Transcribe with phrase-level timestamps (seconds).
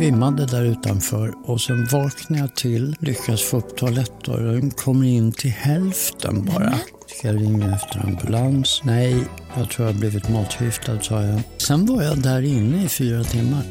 [0.00, 5.50] Svimmade där utanför och sen vaknade jag till, lyckas få upp toalettdörren, kommer in till
[5.50, 6.78] hälften bara.
[7.06, 8.80] Ska jag ringa efter ambulans?
[8.84, 9.16] Nej,
[9.56, 11.40] jag tror jag har blivit matförgiftad sa jag.
[11.56, 13.62] Sen var jag där inne i fyra timmar.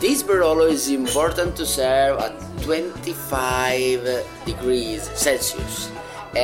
[0.00, 2.32] This Barolo is important to serve at
[2.64, 3.14] 25
[4.46, 5.90] degrees Celsius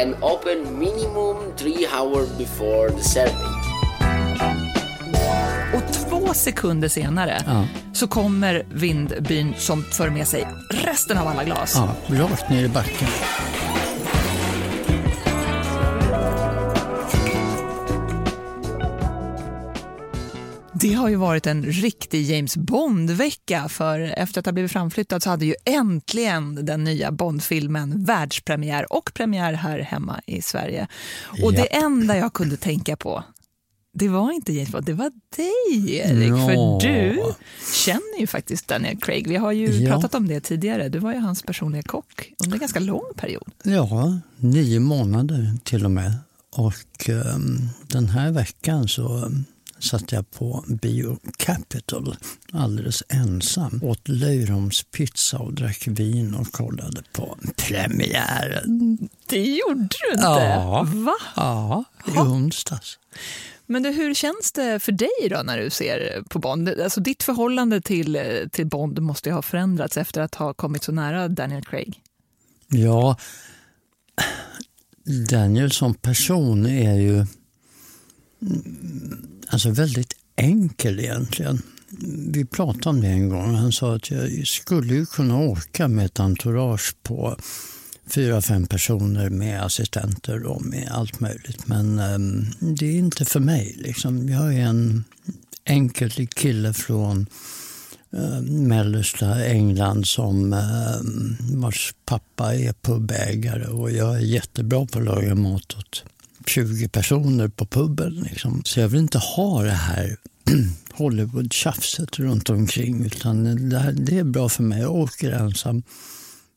[0.02, 3.59] and open minimum 3 hours before the serving.
[6.30, 7.66] Två sekunder senare Ja.
[7.92, 11.74] så kommer vindbyn som för med sig resten av alla glas.
[11.76, 13.08] Ja, rakt ner i backen.
[20.72, 25.30] Det har ju varit en riktig James Bond-vecka för efter att ha blivit framflyttad så
[25.30, 30.86] hade ju äntligen den nya Bond-filmen världspremiär och premiär här hemma i Sverige.
[31.42, 33.24] Och det enda jag kunde tänka på
[34.00, 36.30] det var inte James Bond, det var dig Erik.
[36.30, 36.46] Ja.
[36.46, 37.22] För du
[37.74, 39.28] känner ju faktiskt Daniel Craig.
[39.28, 39.90] Vi har ju Ja.
[39.92, 40.88] pratat om det tidigare.
[40.88, 43.50] Du var ju hans personliga kock under en ganska lång period.
[43.62, 46.14] Ja, nio månader till och med.
[46.52, 49.44] Och ehm, den här veckan så um,
[49.78, 52.16] satt jag på Bio Capital
[52.52, 53.80] alldeles ensam.
[53.84, 58.98] Åt löjromspizza och drack vin och kollade på premiären.
[59.26, 60.24] Det gjorde du inte?
[60.26, 60.86] Ja.
[60.94, 61.14] Va?
[61.36, 61.84] Ja,
[62.14, 62.98] i onsdags.
[63.70, 66.68] Men du, hur känns det för dig då när du ser på Bond?
[66.68, 68.18] Alltså ditt förhållande till,
[68.52, 72.00] till Bond måste ju ha förändrats efter att ha kommit så nära Daniel Craig.
[72.68, 73.16] Ja,
[75.30, 77.26] Daniel som person är ju
[79.48, 81.62] alltså väldigt enkel egentligen.
[82.32, 83.54] Vi pratade om det en gång.
[83.54, 87.36] Han sa att jag skulle ju kunna åka med ett entourage på
[88.10, 91.66] fyra, fem personer med assistenter och med allt möjligt.
[91.66, 93.76] Men ehm, det är inte för mig.
[93.78, 94.28] Liksom.
[94.28, 95.04] Jag är en
[95.64, 97.26] enkel kille från
[98.12, 101.00] eh, mellersta England som eh,
[101.56, 106.04] vars pappa är pubägare och jag är jättebra på att laga mat åt
[106.46, 108.26] 20 personer på puben.
[108.30, 108.62] Liksom.
[108.64, 110.16] Så jag vill inte ha det här
[110.92, 114.80] Hollywood-tjafset runt omkring utan det, här, det är bra för mig.
[114.80, 115.82] Jag åker ensam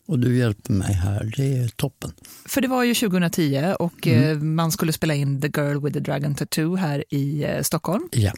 [0.06, 1.34] och du hjälper mig här.
[1.38, 2.12] Det är toppen.
[2.46, 6.00] För det var ju 2010 och eh, man skulle spela in The Girl with the
[6.00, 8.10] Dragon Tattoo här i eh, Stockholm.
[8.12, 8.32] Ja.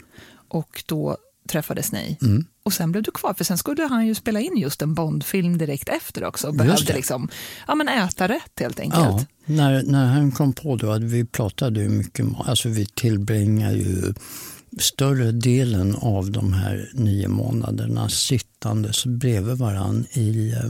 [0.47, 1.17] Och då
[1.49, 2.17] träffades ni.
[2.21, 2.45] Mm.
[2.63, 5.57] Och sen blev du kvar, för sen skulle han ju spela in just en Bondfilm
[5.57, 6.51] direkt efter också.
[6.51, 7.29] Behövde liksom,
[7.67, 9.03] ja men äta rätt helt enkelt.
[9.03, 12.25] Ja, när, när han kom på då att vi pratade ju mycket.
[12.45, 14.13] Alltså vi tillbringar ju
[14.79, 20.69] större delen av de här nio månaderna sittandes bredvid varann i eh,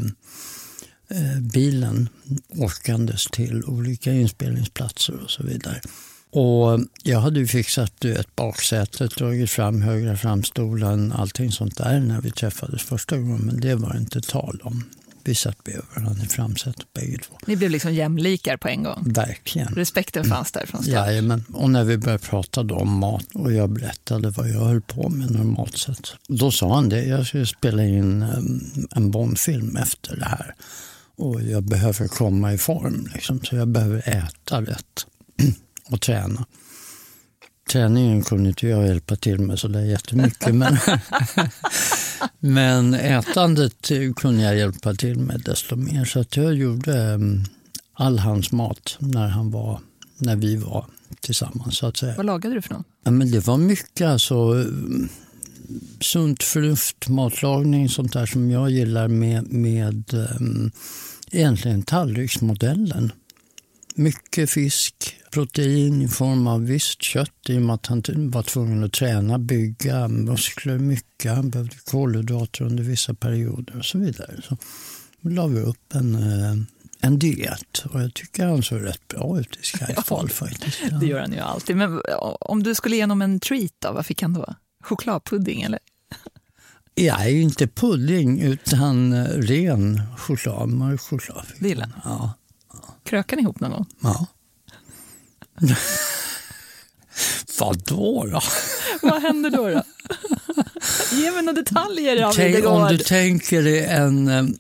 [1.40, 2.10] bilen
[2.50, 5.82] åkandes till olika inspelningsplatser och så vidare.
[6.30, 12.00] Och jag hade ju fixat du vet, baksätet, dragit fram högra framstolen, allting sånt där
[12.00, 13.42] när vi träffades första gången.
[13.42, 14.84] Men det var inte tal om.
[15.24, 17.38] Vi satt bredvid varandra i framsätet bägge två.
[17.46, 19.04] Ni blev liksom jämlikar på en gång.
[19.06, 19.68] Verkligen.
[19.68, 20.94] Respekten fanns där från start.
[20.94, 21.44] Jajamän.
[21.54, 25.10] Och när vi började prata då om mat och jag berättade vad jag höll på
[25.10, 26.16] med normalt sett.
[26.28, 28.62] Då sa han det, jag skulle spela in em,
[28.92, 30.56] en Bondfilm efter det här.
[31.18, 35.06] Och jag behöver komma i form, liksom, så jag behöver äta rätt
[35.92, 36.46] och träna.
[37.72, 40.56] Träningen kunde inte jag hjälpa till med så där jättemycket.
[40.56, 40.78] Men,
[42.40, 46.06] men ätandet kunde jag hjälpa till med desto mer.
[46.06, 47.44] Så att jag gjorde em,
[47.94, 49.80] all hans mat när, han var,
[50.18, 50.86] när vi var
[51.20, 51.78] tillsammans.
[51.78, 52.14] Så att säga.
[52.18, 52.86] Vad lagade du för något?
[53.04, 54.66] Ja, men det var mycket alltså,
[56.02, 60.72] sunt förnuft, matlagning, sånt där som jag gillar med, med um,
[61.32, 63.12] egentligen tallriksmodellen.
[63.96, 68.84] Mycket fisk, protein i form av visst kött i och med att han var tvungen
[68.84, 71.32] att träna, bygga muskler mycket.
[71.32, 74.42] Han behövde kolhydrater under vissa perioder och så vidare.
[74.50, 74.58] Så
[75.22, 76.56] då la vi upp en, eh,
[77.00, 80.82] en diet och jag tycker han såg rätt bra ut i Skyfall faktiskt.
[80.92, 80.98] Ja.
[80.98, 81.76] Det gör han ju alltid.
[81.76, 82.02] Men
[82.40, 84.56] om du skulle ge honom en treat då, vad fick han då?
[84.86, 85.80] Chokladpudding eller?
[86.96, 90.70] Ja, inte pudding utan ren choklad.
[90.70, 91.46] Mörk choklad.
[91.80, 91.92] han.
[92.04, 92.34] Ja.
[93.04, 93.86] Krökade ni ihop någon gång?
[94.02, 94.28] ja.
[97.60, 98.42] Vadå då?
[99.02, 99.70] Vad hände då?
[99.70, 99.84] då?
[101.12, 104.28] Ge mig några detaljer av Tänk, om du tänker dig en,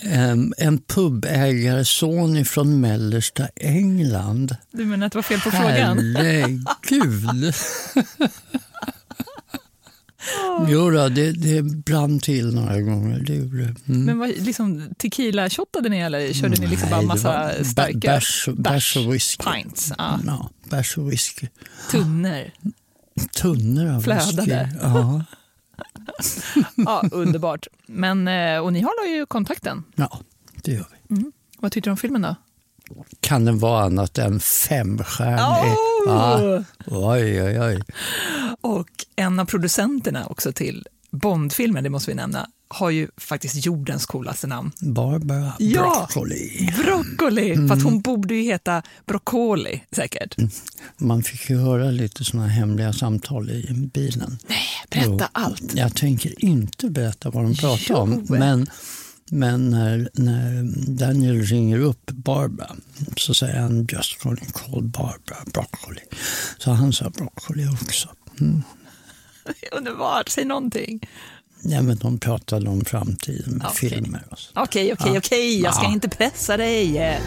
[0.00, 4.56] em, en pubägarson från mellersta England.
[4.70, 6.16] Du menar att det var fel på frågan?
[6.16, 7.54] Herregud!
[10.68, 13.18] Jo då, det, det brann till några gånger.
[13.26, 13.62] Det gjorde.
[13.88, 14.04] Mm.
[14.04, 18.48] Men vad, liksom, tequila-shottade ni eller körde ni liksom bara Nej, det massa starka bärs
[18.56, 19.44] bärs och whisky.
[19.44, 19.92] pints?
[19.98, 20.20] Ja.
[20.26, 21.46] Ja, bärs och whisky.
[21.90, 22.50] Tunnor.
[23.36, 24.42] Tunnor av Flödade.
[24.64, 24.78] whisky.
[24.82, 25.24] Ja,
[26.76, 27.66] Ja, underbart.
[27.86, 29.84] Men, eh, och ni håller ju kontakten.
[29.94, 30.20] ja,
[30.62, 31.24] det gör vi.
[31.58, 32.34] Vad tyckte du om filmen då?
[33.20, 35.74] Kan den vara annat än femstjärnig?
[36.06, 36.64] Ja.
[36.86, 37.82] Oj, oj, oj.
[38.60, 44.06] Och en av producenterna också till Bondfilmen, det måste vi nämna, har ju faktiskt jordens
[44.06, 44.70] coolaste namn.
[44.80, 45.82] Barbara Ja.
[45.82, 46.72] Broccoli.
[46.84, 47.68] Broccoli!
[47.68, 50.36] Fast hon borde ju heta Broccoli säkert.
[50.96, 54.38] Man fick ju höra lite såna hemliga samtal i bilen.
[54.90, 55.20] Berätta Jo.
[55.32, 55.74] allt.
[55.74, 57.96] Jag tänker inte berätta vad de pratar Jo.
[57.96, 58.26] om.
[58.28, 58.66] Men,
[59.30, 62.76] men när, när Daniel ringer upp Barbara
[63.16, 66.00] så säger han just calling call Barbara Broccoli.
[66.58, 68.08] Så han sa Broccoli också.
[68.40, 68.62] Mm.
[69.72, 71.00] Underbart, säg någonting.
[71.62, 73.90] Ja, men de pratade om framtiden med Okej.
[73.90, 74.22] filmer.
[74.54, 75.92] Okej, okej, okej, jag ska Ja.
[75.92, 77.20] inte pressa dig.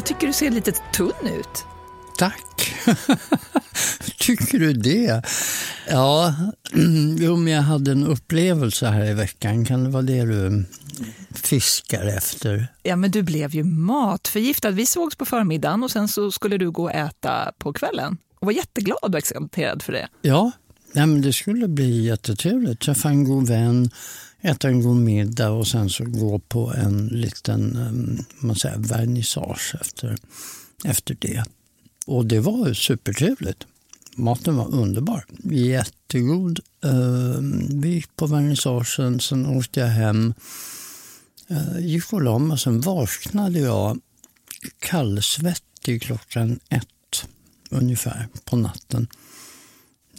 [0.00, 1.64] Jag tycker du ser lite tunn ut.
[2.18, 2.74] Tack!
[4.18, 5.22] Tycker du det?
[5.88, 6.34] Ja,
[7.18, 9.64] jo, men jag hade en upplevelse här i veckan.
[9.64, 10.64] Kan det vara det du
[11.34, 12.66] fiskar efter?
[12.82, 14.70] Ja, men du blev ju matförgiftad.
[14.70, 18.16] Vi sågs på förmiddagen och sen så skulle du gå och äta på kvällen.
[18.38, 20.08] Och var jätteglad och exalterad för det.
[20.22, 20.52] Ja,
[20.92, 22.80] nej, men det skulle bli jättetrevligt.
[22.80, 23.90] Träffa en god vän,
[24.42, 29.74] äta en god middag och sen så gå på en liten ehm, man säger, vernissage
[29.80, 30.16] efter,
[30.84, 31.44] efter det.
[32.06, 33.66] Och det var supertrevligt.
[34.16, 36.60] Maten var underbar, jättegod.
[36.84, 40.34] Ehm, vi gick på vernissagen, sen åkte jag hem,
[41.48, 43.98] eh, gick och la mig sen vaknade jag
[44.78, 46.86] kallsvettig klockan ett
[47.70, 49.06] ungefär på natten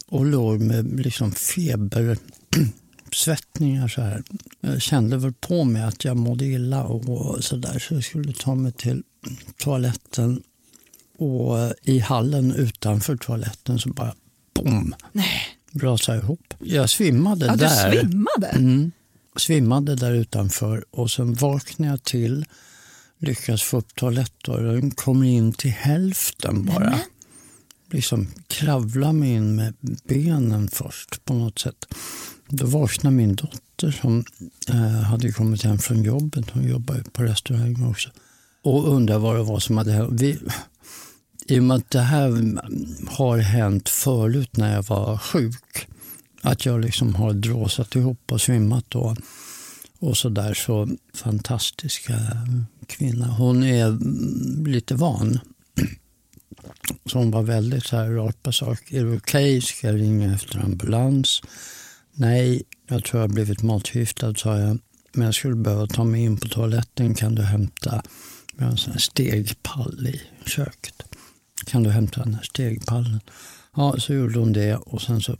[0.06, 2.18] och låg med liksom feber,
[3.14, 4.22] svettningar så här.
[4.60, 8.32] Jag kände väl på mig att jag mådde illa och så där så jag skulle
[8.32, 9.02] ta mig till
[9.58, 10.42] toaletten
[11.18, 14.14] och i hallen utanför toaletten så bara
[14.54, 15.42] bom, Nej,
[15.72, 16.54] rasade jag ihop.
[16.58, 17.90] Jag svimmade ja, du där.
[17.90, 18.48] svimmade.
[18.48, 18.92] Mm.
[19.36, 22.44] Svimmade där utanför och sen vaknade jag till,
[23.18, 26.98] lyckades få upp toalettdörren, kommer in till hälften bara.
[27.90, 29.74] Liksom kravla mig in med
[30.04, 31.94] benen först på något sätt.
[32.54, 34.24] Då vaknade min dotter som
[34.68, 38.10] eh, hade kommit hem från jobbet, hon jobbar på restaurang också,
[38.62, 40.20] och undrade vad det var som hade hänt.
[40.20, 40.38] Vi,
[41.46, 42.58] I och med att det här
[43.10, 45.88] har hänt förut när jag var sjuk,
[46.42, 49.16] att jag liksom har dråsat ihop och svimmat då.
[49.98, 52.18] Och så där så fantastiska
[52.86, 53.26] kvinna.
[53.26, 53.98] Hon är
[54.68, 55.38] lite van.
[57.06, 58.92] Så hon var väldigt så här rakt på sak.
[58.92, 59.60] Är det okej?
[59.60, 61.42] Ska jag ringa efter ambulans?
[62.14, 64.78] Nej, jag tror jag har blivit matförgiftad, sa jag.
[65.12, 67.14] Men jag skulle behöva ta mig in på toaletten.
[67.14, 68.02] Kan du hämta
[68.56, 71.02] vi har en sån här stegpall i köket.
[71.66, 73.20] Kan du hämta den här stegpallen?
[73.76, 75.36] Ja, så gjorde hon det och sen så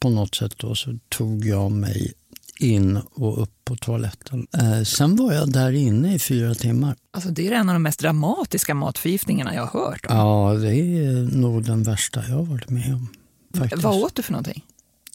[0.00, 2.12] på något sätt då så tog jag mig
[2.60, 4.46] in och upp på toaletten.
[4.58, 6.96] Eh, sen var jag där inne i fyra timmar.
[7.10, 10.16] Alltså, det är en av de mest dramatiska matförgiftningarna jag har hört om.
[10.16, 13.08] Ja, det är nog den värsta jag har varit med om.
[13.54, 13.82] Faktiskt.
[13.82, 14.64] Vad åt du för någonting?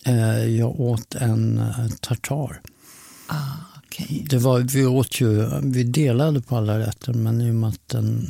[0.06, 2.62] Eh, jag åt en eh, tartar.
[3.28, 3.36] Ah,
[3.86, 4.26] okej.
[4.30, 7.88] Det var, vi åt ju, vi delade på alla rätter men i och med att
[7.90, 8.28] den,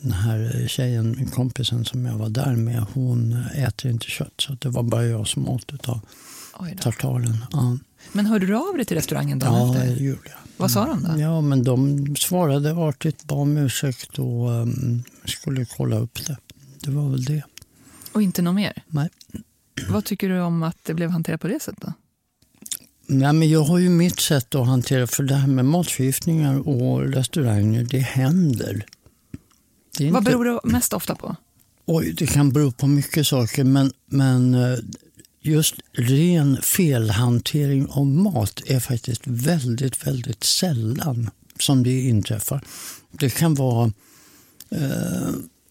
[0.00, 4.68] den här tjejen, kompisen som jag var där med, hon äter inte kött så det
[4.68, 6.00] var bara jag som åt utav
[6.58, 6.66] då.
[6.82, 7.44] tartaren.
[7.52, 7.78] Ja,
[8.12, 10.04] Men hörde du av dig till restaurangen dagen ja det efter?
[10.04, 10.38] gjorde jag.
[10.56, 11.20] Vad sa de då?
[11.20, 16.36] Ja, men de svarade artigt, bad om ursäkt och um, skulle kolla upp det.
[16.80, 17.42] Det var väl det.
[18.12, 18.82] Och inte något mer?
[18.88, 19.08] Nej.
[19.88, 21.88] Vad tycker du om att det blev hanterat på det sättet?
[23.06, 27.00] Nej, men jag har ju mitt sätt att hantera, för det här med matförgiftningar och
[27.12, 28.86] restauranger, det händer.
[29.98, 31.36] Det Vad inte- beror det mest ofta på?
[31.86, 34.78] Oj, det kan bero på mycket saker, men, men eh,
[35.42, 41.30] just ren felhantering av mat är faktiskt väldigt, väldigt sällan
[41.60, 42.64] som det inträffar.
[43.10, 43.92] Det kan vara
[44.70, 45.28] eh,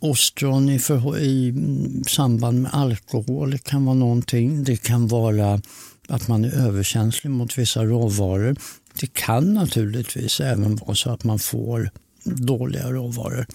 [0.10, 4.64] ostron i, för, i mm, samband med alkohol, det kan vara någonting.
[4.64, 5.62] Det kan vara
[6.08, 8.56] att man är överkänslig mot vissa råvaror.
[9.00, 11.90] Det kan naturligtvis även vara så att man får
[12.24, 13.46] dåliga råvaror.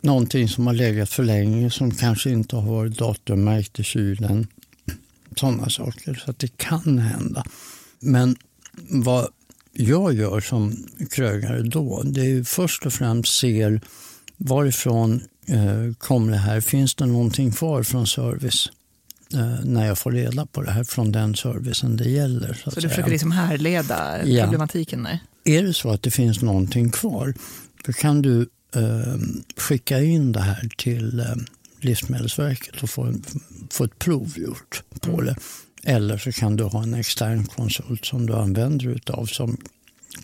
[0.00, 4.46] Någonting som har legat för länge som kanske inte har varit datummärkt i kylen.
[5.36, 6.22] Sådana saker.
[6.24, 7.44] Så att det kan hända.
[8.00, 8.36] Men
[8.88, 9.28] vad
[9.72, 13.80] jag gör som krögare då, det är först och främst ser
[14.36, 16.60] varifrån eh, kommer det här?
[16.60, 18.70] Finns det någonting kvar från service?
[19.34, 22.54] Eh, när jag får reda på det här från den servicen det gäller.
[22.54, 22.88] Så, Så du säga.
[22.90, 24.44] försöker liksom härleda Ja.
[24.44, 25.18] problematiken där?
[25.44, 27.34] Är det så att det finns någonting kvar,
[27.86, 28.40] då kan du
[28.74, 29.14] eh,
[29.56, 31.26] skicka in det här till eh,
[31.80, 33.22] Livsmedelsverket och få, en,
[33.70, 35.36] få ett prov gjort på det.
[35.84, 39.56] Eller så kan du ha en extern konsult som du använder utav som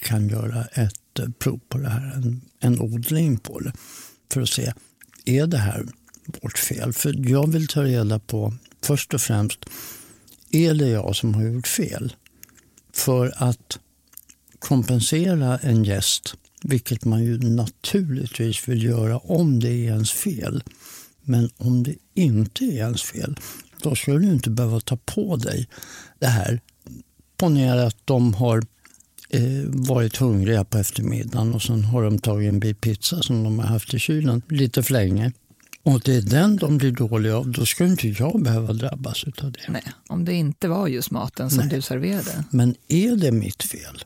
[0.00, 3.73] kan göra ett eh, prov på det här, en, en odling på det.
[4.33, 4.73] För att se,
[5.25, 5.87] är det här
[6.43, 6.93] vårt fel?
[6.93, 9.64] För jag vill ta reda på, först och främst,
[10.50, 12.12] är det jag som har gjort fel?
[12.93, 13.78] För att
[14.59, 20.62] kompensera en gäst, vilket man ju naturligtvis vill göra om det är ens fel.
[21.23, 23.37] Men om det inte är ens fel,
[23.83, 25.69] då ska du inte behöva ta på dig
[26.19, 26.61] det här.
[27.37, 28.62] Ponera att de har
[29.66, 33.66] varit hungriga på eftermiddagen och sen har de tagit en bit pizza som de har
[33.66, 35.32] haft i kylen lite för länge.
[35.82, 39.52] Och det är den de blir dåliga av, då ska inte jag behöva drabbas av
[39.52, 39.60] det.
[39.68, 41.68] Nej, om det inte var just maten som Nej.
[41.68, 42.44] du serverade.
[42.50, 44.04] Men är det mitt fel,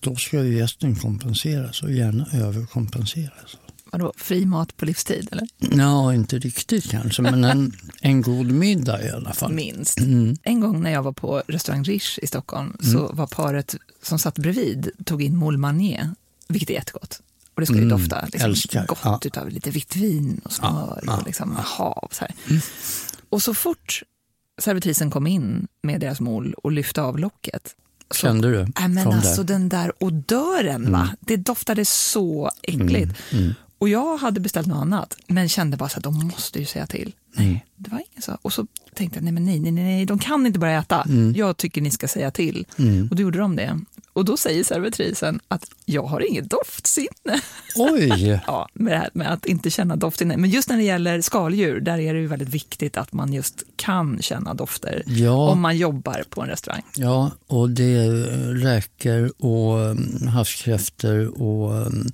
[0.00, 3.56] då ska ju gästen kompenseras och gärna överkompenseras.
[3.94, 5.48] Vadå, fri mat på livstid eller?
[5.58, 9.52] Ja, inte riktigt kanske, men en, en god middag i alla fall.
[9.52, 9.98] Minst.
[10.00, 10.36] Mm.
[10.42, 14.38] En gång när jag var på restaurang Riche i Stockholm så var paret som satt
[14.38, 16.10] bredvid tog in moule Marnier,
[16.48, 17.20] vilket är jättegott.
[17.54, 19.20] Och det skulle ju Mm, dofta liksom, gott Ja.
[19.24, 22.08] utav lite vitt vin och smör Ja, och liksom hav.
[22.12, 22.60] Så här.
[23.28, 24.02] Och så fort
[24.58, 27.74] servitrisen kom in med deras moule och lyfte av locket
[28.10, 28.58] så Kände du?
[28.78, 29.54] Nej, men alltså där.
[29.54, 31.02] den där odören, va?
[31.02, 31.16] Mm.
[31.20, 33.12] det doftade så äckligt.
[33.78, 36.86] Och jag hade beställt något annat, men kände bara så att de måste ju säga
[36.86, 37.12] till.
[37.36, 38.38] Nej, det var ingen så.
[38.42, 41.02] Och så tänkte jag, nej men nej, nej, nej, de kan inte börja äta.
[41.02, 41.34] Mm.
[41.36, 42.66] Jag tycker ni ska säga till.
[43.10, 43.80] Och då gjorde de det.
[44.12, 47.40] Och då säger servitrisen att jag har inget doftsinne.
[47.76, 48.40] Oj!
[48.46, 50.36] Ja, med här med att inte känna doftinne.
[50.36, 53.62] Men just när det gäller skaldjur, där är det ju väldigt viktigt att man just
[53.76, 55.50] kan känna dofter Ja.
[55.50, 56.82] om man jobbar på en restaurang.
[56.96, 58.10] Ja, och det är
[58.54, 62.06] räkor och um, havskräftor och um,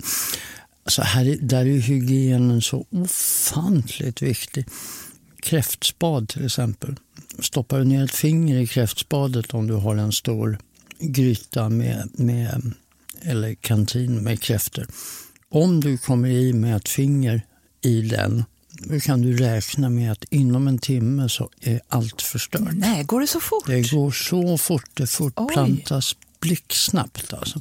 [0.91, 4.65] alltså här, är- där är hygienen så ofantligt viktig.
[5.41, 6.95] Kräftspad till exempel.
[7.39, 10.57] Stoppar du ner ett finger i kräftspadet om du har en stor
[10.99, 12.71] gryta med, med
[13.21, 14.87] eller kantin med kräftor.
[15.49, 17.41] Om du kommer i med ett finger
[17.81, 22.69] i den, då kan du räkna med att inom en timme så är allt förstört.
[22.73, 23.67] Nej, går det så fort?
[23.67, 27.33] Det går så fort, det fortplantas blixtsnabbt.
[27.33, 27.59] Alltså.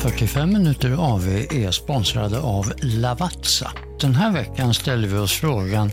[0.00, 3.72] 45 minuter AV är sponsrade av Lavazza.
[4.00, 5.90] Den här veckan ställer vi oss frågan,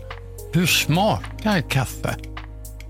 [0.52, 2.16] hur smakar kaffe?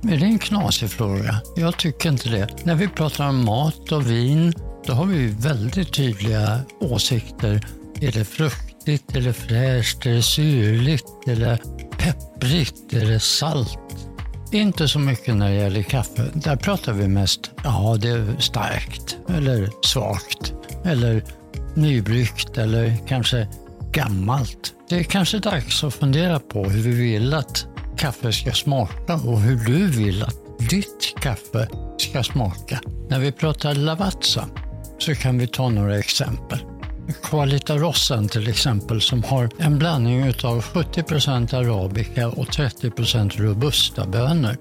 [0.03, 1.41] Är det en knasig fråga?
[1.57, 2.49] Jag tycker inte det.
[2.65, 4.55] När vi pratar om mat och vin,
[4.87, 7.67] då har vi väldigt tydliga åsikter.
[8.01, 11.59] Är det fruktigt, är det fräscht, är det syrligt, är det
[11.99, 13.79] pepprigt, är det salt?
[14.53, 16.31] Inte så mycket när det gäller kaffe.
[16.35, 20.54] Där pratar vi mest, ja det är starkt eller svagt
[20.85, 21.23] eller
[21.75, 23.49] nybryggt eller kanske
[23.93, 24.75] gammalt.
[24.89, 29.41] Det är kanske dags att fundera på hur vi vill att kaffe ska smaka och
[29.41, 30.37] hur du vill att
[30.71, 32.81] ditt kaffe ska smaka.
[33.09, 34.49] När vi pratar Lavazza
[34.99, 36.59] så kan vi ta några exempel.
[37.23, 44.57] Qualita Rossen till exempel som har en blandning utav 70% arabica och 30% robusta bönor.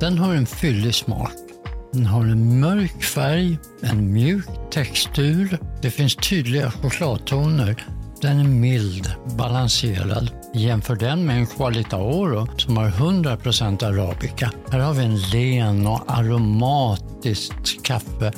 [0.00, 1.47] Den har en fyllig smak.
[1.92, 5.58] Den har en mörk färg, en mjuk textur.
[5.82, 7.84] Det finns tydliga chokladtoner.
[8.22, 10.30] Den är mild, balanserad.
[10.54, 14.52] Jämför den med en Qualita Oro som har 100% arabica.
[14.70, 18.32] Här har vi en len och aromatiskt kaffe.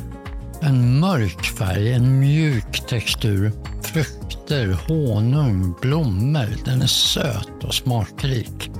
[0.61, 3.53] En mörk färg, en mjuk textur.
[3.83, 6.49] Frukter, honung, blommor.
[6.65, 8.71] Den är söt och smakrik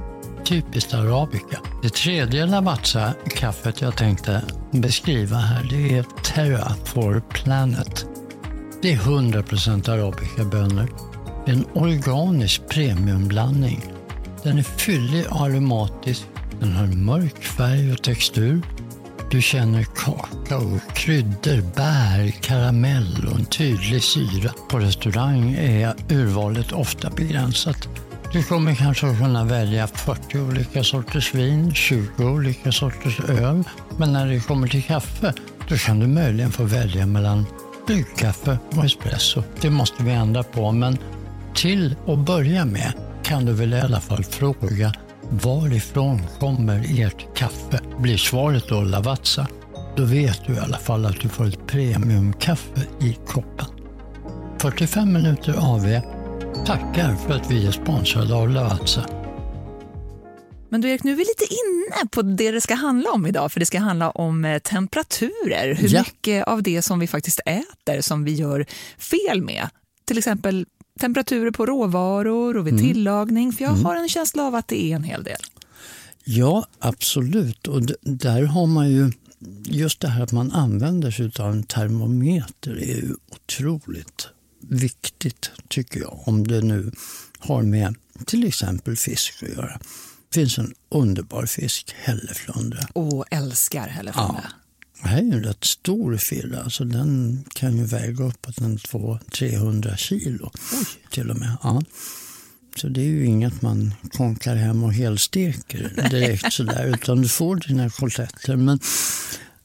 [0.45, 1.61] typiskt arabica.
[1.83, 8.07] Det tredje Lavazza-kaffet jag tänkte beskriva här det är Terra for Planet.
[8.83, 10.89] Det är 100% arabica-bönor.
[11.45, 13.81] Det är en organisk premiumblandning.
[14.43, 16.23] Den är fyllig och aromatisk.
[16.61, 18.63] Den har mörk färg och textur.
[19.31, 24.51] Du känner kakao, kryddor, bär, karamell och en tydlig syra.
[24.71, 27.89] På restaurang är urvalet ofta begränsat.
[28.33, 33.65] Du kommer kanske kunna välja 40 olika sorters vin, 20 olika sorters öl.
[33.97, 35.33] Men när det kommer till kaffe,
[35.69, 37.47] då kan du möjligen få välja mellan
[37.87, 39.43] bryggkaffe och espresso.
[39.61, 40.99] Det måste vi ändra på, men
[41.55, 44.93] till att börja med kan du väl i alla fall fråga
[45.31, 47.81] varifrån kommer ert kaffe?
[47.99, 49.47] Blir svaret då Lavazza?
[49.97, 53.67] Då vet du i alla fall att du får ett premiumkaffe i koppen.
[54.59, 56.01] 45 minuter AV
[56.67, 59.07] tackar för att vi är sponsrade av Lavazza.
[60.69, 63.53] Men du Erik, nu är vi lite inne på det det ska handla om idag,
[63.53, 65.75] för det ska handla om eh, temperaturer.
[65.75, 66.01] Hur Ja.
[66.01, 68.67] mycket av det som vi faktiskt äter som vi gör
[68.99, 69.69] fel med.
[70.05, 70.67] Till exempel
[71.01, 74.97] temperaturer på råvaror och vid tillagning, för jag har en känsla av att det är
[74.97, 75.41] en hel del.
[76.25, 77.67] Ja, absolut.
[77.67, 79.13] Och där har man ju
[79.65, 84.29] just det här att man använder sig av en termometer är ju otroligt
[84.61, 86.23] viktigt tycker jag.
[86.25, 86.93] Om det nu
[87.39, 87.95] har med
[88.27, 89.81] till exempel fisk att göra.
[90.29, 92.87] Det finns en underbar fisk, hälleflundra.
[92.93, 94.53] Och älskar hälleflundra.
[95.03, 98.79] Det här är ju en rätt stor firra, alltså den kan ju väga uppåt en
[98.79, 100.51] 200-300 kilo
[101.11, 101.57] till och med.
[101.63, 101.83] Ja.
[102.77, 107.57] Så det är ju inget man konkar hem och helsteker direkt sådär, utan du får
[107.57, 108.57] dina kotletter.
[108.57, 108.81] Men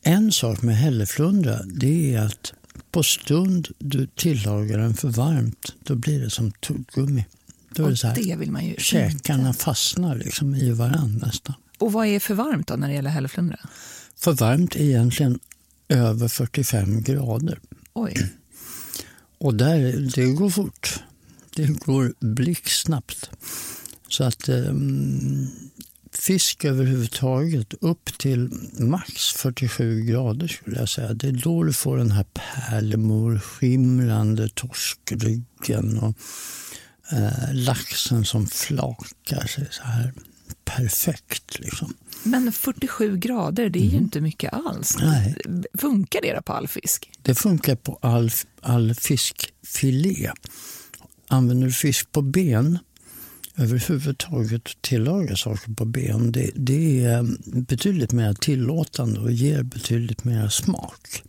[0.02, 2.54] en sak med hälleflundra, det är att
[2.96, 7.26] på stund du tillagar den för varmt, då blir det som tuggummi.
[7.70, 11.56] Då är det så här, det vill man ju käkarna fastnar liksom i varandra nästan.
[11.78, 13.60] Och vad är för varmt då när det gäller hälleflundra?
[14.16, 15.40] För varmt är egentligen
[15.90, 17.60] över 45 grader.
[17.94, 18.32] Oj,
[19.38, 21.00] Och där, det går fort.
[21.56, 23.30] Det går blixtsnabbt.
[24.08, 25.50] Så att um,
[26.18, 31.14] fisk överhuvudtaget upp till max 47 grader skulle jag säga.
[31.14, 36.16] Det är då du får den här pärlemorskimrande torskryggen och
[37.12, 40.14] eh, laxen som flakar sig så här
[40.66, 41.60] perfekt.
[41.60, 41.94] Liksom.
[42.24, 44.98] men 47 grader, det är ju inte mycket alls.
[45.00, 45.36] Nej.
[45.78, 47.12] Funkar det på all fisk?
[47.22, 48.32] Det funkar på all,
[48.62, 50.32] all fiskfilé.
[51.28, 52.80] Använder du fisk på ben,
[53.58, 60.24] överhuvudtaget tillaga saker på ben, det, det är eh, betydligt mer tillåtande och ger betydligt
[60.24, 61.24] mer smak.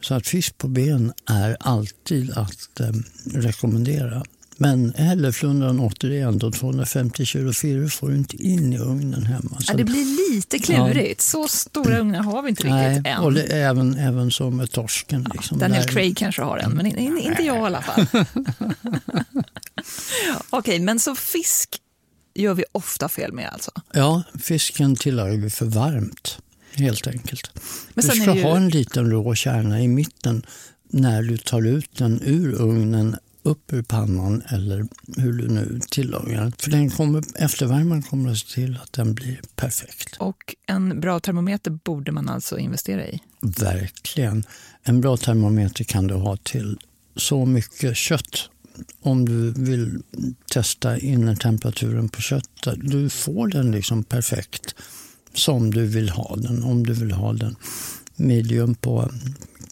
[0.00, 2.92] Så att fisk på ben är alltid att eh,
[3.34, 4.22] rekommendera.
[4.62, 9.50] Men hälleflundran återigen, då 250 kilo firre får du inte in i ugnen hemma.
[9.52, 11.20] Ja, Så det blir lite klurigt.
[11.20, 13.20] Så stora ugnar har vi inte riktigt Nej, än.
[13.22, 15.26] och det, även, även så med torsken.
[15.34, 18.06] Liksom, Daniel Där- Craig kanske har en, men in- in- inte jag i alla fall.
[20.50, 21.76] Okej, men så fisk
[22.34, 23.70] gör vi ofta fel med alltså?
[23.92, 26.38] Ja, fisken tillagar vi för varmt,
[26.74, 27.50] helt enkelt.
[27.94, 30.42] Men du ska ju- ha en liten rå kärna i mitten
[30.90, 36.52] när du tar ut den ur ugnen, upp ur pannan eller hur du nu tillagar.
[36.58, 40.16] För den kommer, eftervärmaren kommer att se till att den blir perfekt.
[40.16, 43.20] Och en bra termometer borde man alltså investera i?
[43.40, 44.44] Verkligen.
[44.82, 46.78] En bra termometer kan du ha till
[47.16, 48.50] så mycket kött.
[49.00, 50.02] Om du vill
[50.52, 52.78] testa innertemperaturen på köttet.
[52.82, 54.74] Du får den liksom perfekt
[55.34, 56.62] som du vill ha den.
[56.62, 57.56] Om du vill ha den
[58.16, 59.10] medium på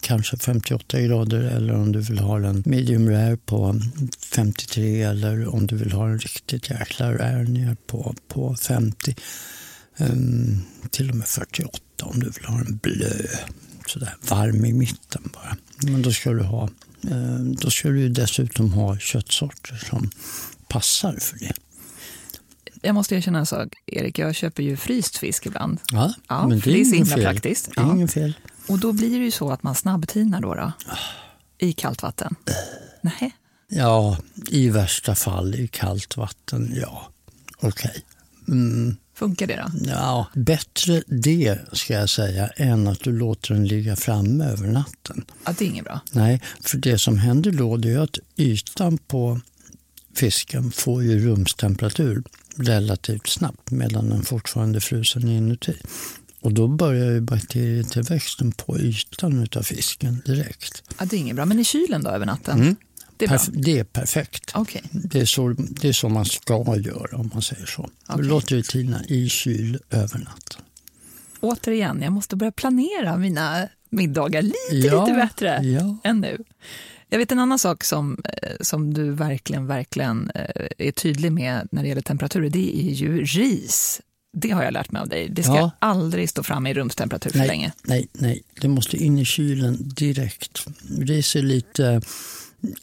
[0.01, 3.79] kanske 58 grader eller om du vill ha den medium rare på
[4.33, 9.15] 53 eller om du vill ha den riktigt jäkla rare ner på, på 50.
[9.97, 13.25] Ehm, till och med 48 om du vill ha en blö.
[13.87, 15.57] Sådär varm i mitten bara.
[15.91, 16.63] Men då ska du ha
[17.03, 20.09] eh, då ska du dessutom ha köttsorter som
[20.67, 21.51] passar för det.
[22.81, 24.19] Jag måste erkänna en sak, Erik.
[24.19, 25.79] Jag köper ju fryst fisk ibland.
[25.91, 27.23] Ja, Ja, men det är, det är så himla fel.
[27.23, 27.69] praktiskt.
[27.75, 27.91] Ja.
[27.93, 28.33] ingen fel.
[28.69, 30.71] Och då blir det ju så att man snabbtinar då, då
[31.57, 32.35] i kallt vatten.
[33.01, 33.35] Nej.
[33.67, 37.09] Ja, i värsta fall i kallt vatten, ja.
[37.59, 38.03] Okej.
[38.47, 39.89] Mm, Funkar det då?
[39.89, 45.25] ja, bättre det ska jag säga än att du låter den ligga framme över natten.
[45.45, 45.99] Ja, det är inget bra.
[46.11, 49.39] Nej, för det som händer då det är att ytan på
[50.13, 52.23] fisken får ju rumstemperatur
[52.55, 55.75] relativt snabbt medan den fortfarande är frusen inuti.
[56.41, 60.83] Och då börjar ju bakterietillväxten på ytan av fisken direkt.
[60.99, 61.45] Ja, det är inget bra.
[61.45, 62.75] Men i kylen då över natten?
[63.17, 64.51] Det är det är perfekt.
[64.55, 64.83] Okej.
[64.91, 67.81] Det är, så, det är så man ska göra om man säger så.
[67.81, 68.23] Okej.
[68.23, 70.61] Du låter det tina i kyl över natten.
[71.39, 75.97] Återigen, jag måste börja planera mina middagar lite, Ja, lite bättre ja.
[76.03, 76.43] än nu.
[77.09, 81.67] Jag vet en annan sak som, eh, som du verkligen, verkligen eh, är tydlig med
[81.71, 84.01] när det gäller temperaturer, det är ju ris.
[84.33, 85.29] Det har jag lärt mig av dig.
[85.29, 85.71] Det ska Ja.
[85.79, 87.71] aldrig stå framme i rumstemperatur för Nej, länge.
[87.83, 88.41] nej, nej.
[88.61, 90.65] Det måste in i kylen direkt.
[90.99, 92.01] Ris är lite,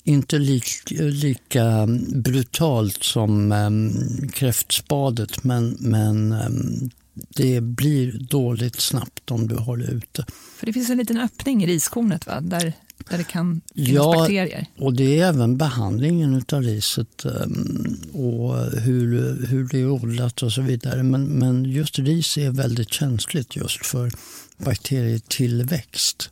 [0.04, 0.66] inte lik,
[1.00, 3.92] lika brutalt som um,
[4.32, 10.26] kräftspadet men, men um, det blir dåligt snabbt om du har det ute.
[10.56, 12.40] För det finns en liten öppning i riskornet va?
[12.40, 12.72] Där,
[13.10, 14.12] där det kan finnas Ja.
[14.14, 14.66] bakterier.
[14.78, 20.52] Och det är även behandlingen av riset ehm, och hur, hur det är odlat och
[20.52, 21.02] så vidare.
[21.02, 24.10] Men, men just ris är väldigt känsligt just för
[24.58, 26.30] bakterietillväxt.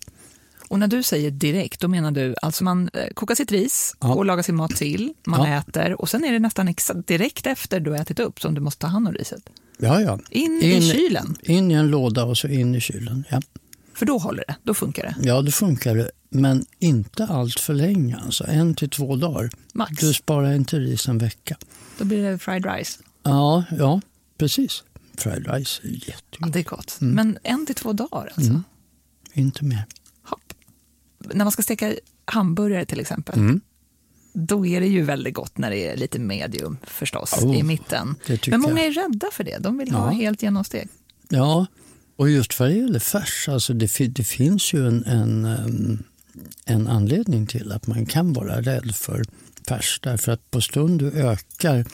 [0.68, 4.14] Och när du säger direkt, då menar du alltså man eh, kokar sitt ris Ja.
[4.14, 5.58] och lagar sin mat till, man Ja.
[5.58, 8.60] äter och sen är det nästan exakt direkt efter du har ätit upp som du
[8.60, 9.42] måste ta hand om riset.
[9.78, 10.18] Ja, ja.
[10.30, 13.24] In, i kylen, In i en låda och så in i kylen.
[13.30, 13.42] Ja,
[13.94, 15.28] för då håller det, då funkar det.
[15.28, 16.10] ja det funkar det.
[16.30, 18.16] Men inte allt för länge.
[18.16, 19.50] Alltså en till två dagar.
[19.74, 20.00] Max.
[20.00, 21.56] Du sparar inte ris en vecka.
[21.98, 22.98] Då blir det fried rice.
[23.22, 24.00] Ja, ja
[24.38, 24.82] precis.
[25.16, 26.52] Fried rice är Ja, jättegott.
[26.52, 26.98] det är gott.
[27.00, 27.14] Mm.
[27.14, 28.62] Men en till två dagar alltså.
[29.32, 29.84] Inte mer.
[30.22, 30.52] Hopp.
[31.18, 33.60] När man ska steka hamburgare till exempel, Mm.
[34.32, 38.16] då är det ju väldigt gott när det är lite medium förstås Oh, i mitten.
[38.48, 38.86] Men många jag.
[38.86, 39.58] är rädda för det.
[39.58, 40.18] De vill ha Ja.
[40.18, 40.92] helt genomstekt.
[41.28, 41.66] Ja,
[42.16, 46.02] och just vad det gäller färs, alltså det, det finns ju en, en, ehm,
[46.64, 49.24] en anledning till att man kan vara rädd för
[49.68, 50.00] färs.
[50.02, 51.84] Därför att på stund du ökar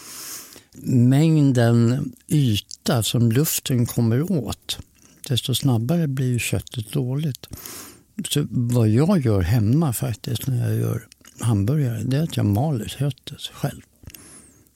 [0.83, 4.79] mängden yta som luften kommer åt,
[5.29, 7.49] desto snabbare blir ju köttet dåligt.
[8.29, 11.07] Så vad jag gör hemma faktiskt när jag gör
[11.41, 13.81] hamburgare, det är att jag maler köttet själv.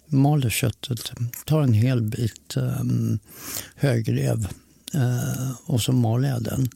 [0.07, 1.13] Maler köttet,
[1.45, 3.19] tar en hel bit um,
[3.75, 4.49] högrev
[5.67, 6.69] och så maler jag den.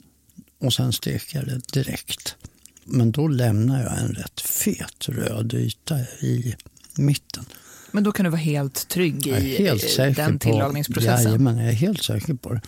[0.60, 2.36] Och sen steker jag det direkt.
[2.84, 6.54] Men då lämnar jag en rätt fet röd yta i
[6.94, 7.44] mitten.
[7.90, 11.16] Men då kan du vara helt trygg i helt den tillagningsprocessen.
[11.16, 12.60] På, jajamän, jag är helt säker på det.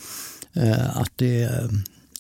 [0.53, 1.71] Eh, att, det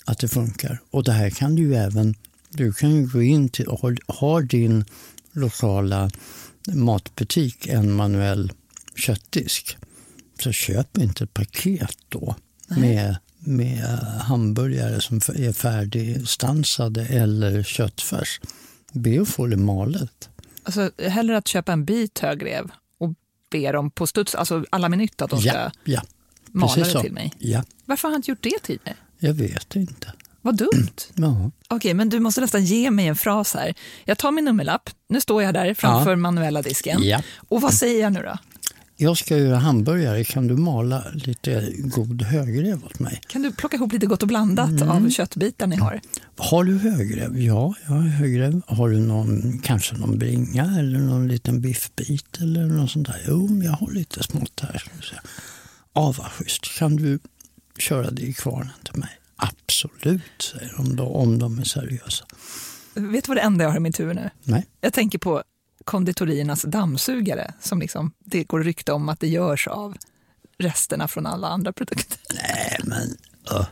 [0.04, 0.80] att det funkar.
[0.90, 2.14] Och det här kan du ju även...
[2.50, 3.66] Du kan ju gå in till...
[3.66, 4.84] Har, har din
[5.32, 6.10] lokala
[6.66, 8.52] matbutik en manuell
[8.96, 9.76] köttdisk
[10.42, 12.36] så köp inte ett paket då
[12.76, 13.84] med, med
[14.20, 18.40] hamburgare som är färdigstansade eller köttfärs.
[18.92, 20.28] Be att få det malet.
[20.62, 23.10] Alltså, hellre att köpa en bit högrev och
[23.50, 26.02] be dem på studs, alltså alla minut att de ska Ja, ja.
[26.46, 27.02] mala precis det så.
[27.02, 27.32] till mig.
[27.38, 28.96] Ja, Varför har han inte gjort det tidigare?
[29.18, 30.12] jag vet inte.
[30.42, 30.90] Vad dumt.
[31.14, 31.50] Ja.
[31.68, 33.74] Okej, men du måste nästan ge mig en fras här.
[34.04, 36.16] Jag tar min nummerlapp, nu står jag där framför Ja.
[36.16, 37.02] manuella disken.
[37.02, 37.22] Ja.
[37.36, 38.38] Och vad säger jag nu då?
[39.02, 43.20] Jag ska göra hamburgare, kan du mala lite god högrev åt mig?
[43.28, 44.88] Kan du plocka ihop lite gott och blandat Mm.
[44.90, 46.00] av köttbitar ni har?
[46.36, 47.38] Har du högrev?
[47.40, 48.60] Ja, jag har högrev.
[48.66, 53.20] Har du någon, kanske någon bringa eller någon liten biffbit eller något sånt där?
[53.28, 54.82] Jo, jag har lite smått här.
[55.94, 56.78] Ja, vad schysst.
[56.78, 57.18] Kan du
[57.78, 59.10] köra det i kvarnen till mig?
[59.36, 62.24] Absolut, säger de då, om de är seriösa.
[62.94, 64.30] Vet du vad det enda jag har i mitt huvud nu?
[64.44, 64.66] Nej.
[64.80, 65.42] Jag tänker på
[65.84, 69.96] konditoriernas dammsugare som liksom, det går rykte om att det görs av
[70.58, 72.18] resterna från alla andra produkter.
[72.34, 73.16] Nej, men
[73.50, 73.64] ö,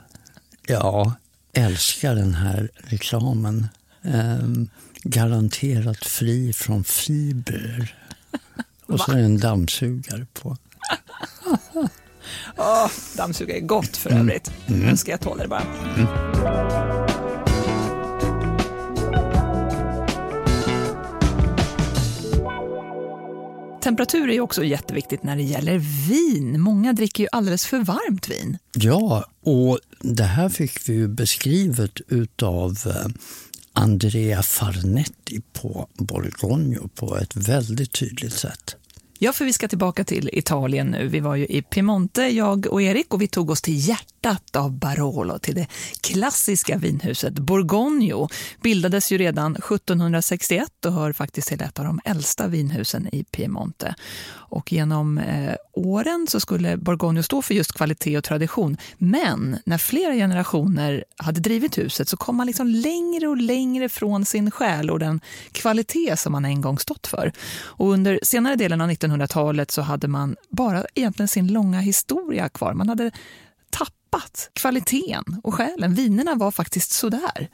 [0.67, 1.13] ja,
[1.53, 3.69] älskar den här reklamen.
[4.03, 4.69] Ehm,
[5.03, 7.95] garanterat fri från fibrer.
[8.87, 10.57] Och så är det en dammsugare på.
[12.57, 14.23] Åh, dammsugare är gott för Mm.
[14.23, 14.51] övrigt.
[14.69, 15.63] Önskar jag tål det bara.
[23.81, 26.61] Temperatur är också jätteviktigt när det gäller vin.
[26.61, 28.59] Många dricker ju alldeles för varmt vin.
[28.75, 33.07] Ja, och det här fick vi ju beskrivet utav eh,
[33.73, 38.77] Andrea Farnetti på Borgogno på ett väldigt tydligt sätt.
[39.19, 41.09] Ja, för vi ska tillbaka till Italien nu.
[41.09, 44.57] Vi var ju i Piemonte, jag och Erik, och vi tog oss till hjärtat hjärtat
[44.57, 45.67] av Barolo, till det
[46.01, 48.29] klassiska vinhuset Borgogno.
[48.63, 53.95] Bildades ju redan 1761 och hör faktiskt till ett av de äldsta vinhusen i Piemonte.
[54.51, 58.77] Och genom eh, åren så skulle Borgogno stå för just kvalitet och tradition.
[58.99, 64.25] Men när flera generationer hade drivit huset så kom man liksom längre och längre från
[64.25, 65.21] sin själ och den
[65.53, 67.33] kvalitet som man en gång stått för.
[67.79, 72.75] Och under senare delen av 1900-talet så hade man bara egentligen sin långa historia kvar.
[72.75, 73.11] Man hade
[73.71, 73.98] tappat
[74.53, 75.95] kvaliteten och själen.
[75.95, 77.49] Vinerna var faktiskt sådär.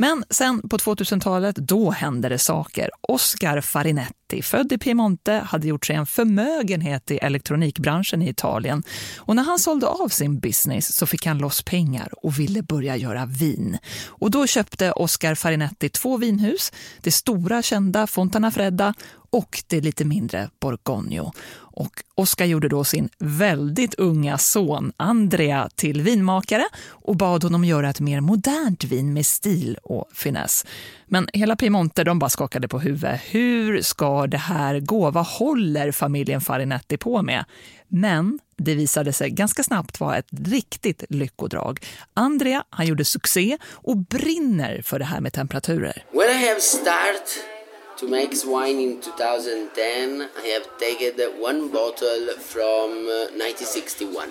[0.00, 2.90] Men sen på 2000-talet, då hände det saker.
[3.00, 8.82] Oscar Farinetti, född i Piemonte, hade gjort sig en förmögenhet i elektronikbranschen i Italien.
[9.16, 12.96] Och när han sålde av sin business så fick han loss pengar och ville börja
[12.96, 13.78] göra vin.
[14.06, 18.94] Och då köpte Oscar Farinetti två vinhus, det stora kända Fontanafredda
[19.30, 21.32] och det lite mindre Borgogno.
[21.78, 27.90] Och Oscar gjorde då sin väldigt unga son Andrea till vinmakare och bad honom göra
[27.90, 30.66] ett mer modernt vin med stil och finess.
[31.06, 33.20] Men hela Piemonte de bara skakade på huvudet.
[33.24, 35.10] Hur ska det här gå?
[35.10, 37.44] Vad håller familjen Farinetti på med?
[37.88, 41.86] Men det visade sig ganska snabbt vara ett riktigt lyckodrag.
[42.14, 46.04] Andrea han gjorde succé och brinner för det här med temperaturer.
[46.12, 47.57] When I have start
[47.98, 54.30] to make wine in 2010, I have taken one bottle from uh, 1961.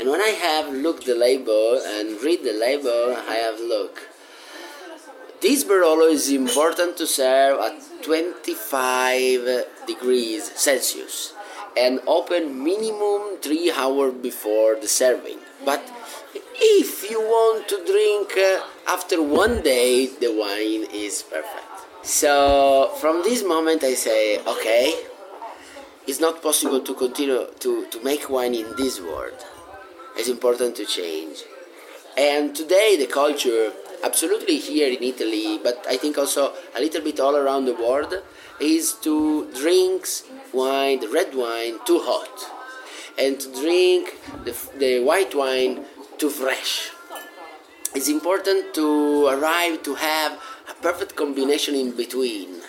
[0.00, 4.00] And when I have looked the label and read the label, I have looked.
[5.40, 11.34] This Barolo is important to serve at 25 degrees Celsius
[11.78, 15.38] and open minimum 3 hours before the serving.
[15.64, 15.82] But
[16.34, 21.65] if you want to drink uh, after one day, the wine is perfect.
[22.06, 24.94] So from this moment, I say, okay,
[26.06, 29.44] it's not possible to continue to, to make wine in this world.
[30.16, 31.38] It's important to change.
[32.16, 33.72] And today, the culture,
[34.04, 38.14] absolutely here in Italy, but I think also a little bit all around the world,
[38.60, 40.06] is to drink
[40.54, 42.30] wine, the red wine, too hot,
[43.18, 44.14] and to drink
[44.44, 45.84] the, the white wine
[46.18, 46.92] too fresh.
[47.96, 50.38] It's important to arrive to have
[50.82, 52.60] perfect combination in between.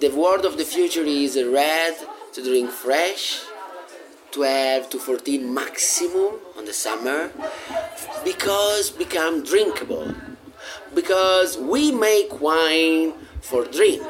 [0.00, 1.94] The word of the future is red
[2.32, 3.42] to drink fresh,
[4.32, 7.30] 12 to 14 maximum on the summer,
[8.24, 10.14] because become drinkable.
[10.94, 14.02] Because we make wine for drink,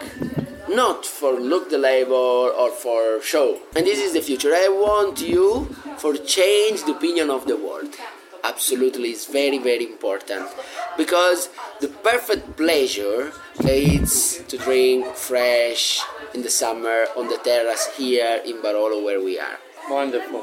[0.69, 3.59] not for look the label or for show.
[3.77, 4.53] And this is the future.
[4.55, 5.65] I want you
[5.99, 7.95] for change the opinion of the world.
[8.43, 10.47] Absolutely, it's very very important
[10.97, 11.49] because
[11.81, 13.33] the perfect pleasure
[13.65, 16.01] is to drink fresh
[16.35, 19.59] in the summer on the terrace here in Barolo where we are.
[19.91, 20.41] Wonderful.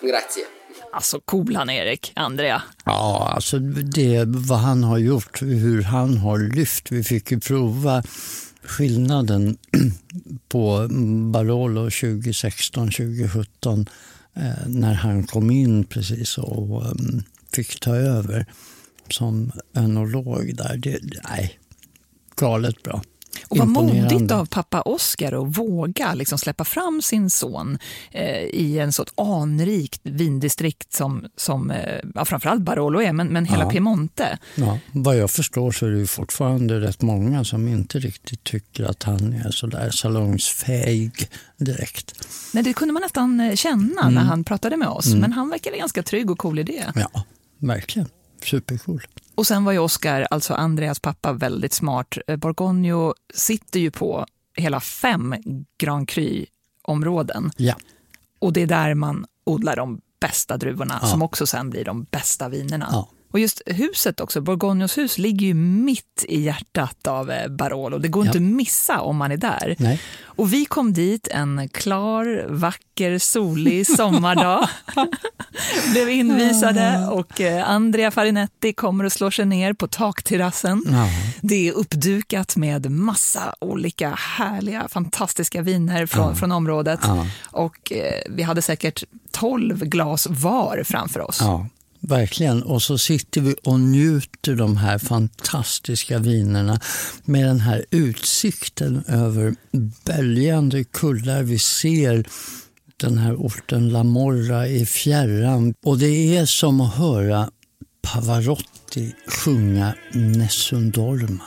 [0.00, 0.44] Grazie.
[0.92, 2.62] Alltså cool han Erik, Andrea.
[2.84, 6.92] Ja, alltså det vad han har gjort, hur han har lyft.
[6.92, 8.02] Vi fick ju prova
[8.62, 9.58] skillnaden
[10.48, 10.88] på
[11.32, 13.84] Barolo 2016-2017 eh,
[14.34, 18.46] Eh, när han kom in precis och ehm, fick ta över
[19.08, 20.76] som enolog där.
[20.76, 21.58] Det, nej,
[22.36, 23.02] galet bra.
[23.48, 27.78] Och vad modigt av pappa Oscar att våga liksom släppa fram sin son
[28.10, 33.44] eh, i en så anrikt vindistrikt som, som eh, ja, framförallt Barolo är, men, men
[33.44, 33.70] hela Ja.
[33.70, 34.38] Piemonte.
[34.54, 39.02] Ja, vad jag förstår så är det fortfarande rätt många som inte riktigt tycker att
[39.02, 42.14] han är så där salongsfähig direkt.
[42.54, 44.14] Nej, det kunde man nästan eh, känna Mm.
[44.14, 46.92] när han pratade med oss, men han verkade ganska trygg och cool i det.
[46.94, 47.24] Ja,
[47.58, 48.08] verkligen.
[48.44, 49.02] Supercool.
[49.34, 52.16] Och sen var ju Oscar, alltså Andreas pappa, väldigt smart.
[52.26, 54.26] Eh, Borgogno sitter ju på
[54.56, 55.34] hela fem
[55.78, 57.50] Grand Cru-områden.
[57.56, 57.74] Ja,
[58.38, 61.08] Och det är där man odlar de bästa druvorna Ja.
[61.08, 62.88] som också sen blir de bästa vinerna.
[62.92, 63.08] Ja.
[63.32, 67.98] Och just huset också, Borgognos hus ligger ju mitt i hjärtat av eh, Barolo.
[67.98, 68.28] Det går Ja.
[68.28, 69.76] inte att missa om man är där.
[69.78, 70.00] nej.
[70.22, 74.68] Och vi kom dit en klar, vacker, solig sommardag.
[75.92, 80.82] Blev invisade och eh, Andrea Farinetti kommer och slår sig ner på takterrassen.
[80.86, 81.06] Ja.
[81.40, 87.00] Det är uppdukat med massa olika härliga, fantastiska viner från, från området.
[87.02, 87.26] Ja.
[87.50, 91.40] Och eh, vi hade säkert 12 glas var framför oss.
[92.00, 92.62] Verkligen.
[92.62, 96.80] Och så sitter vi och njuter de här fantastiska vinerna
[97.24, 99.54] med den här utsikten över
[100.04, 101.42] böljande kullar.
[101.42, 102.26] Vi ser
[102.96, 105.74] den här orten La Morra i fjärran.
[105.84, 107.50] Och det är som att höra
[108.02, 111.44] Pavarotti sjunga Nessun Dorma.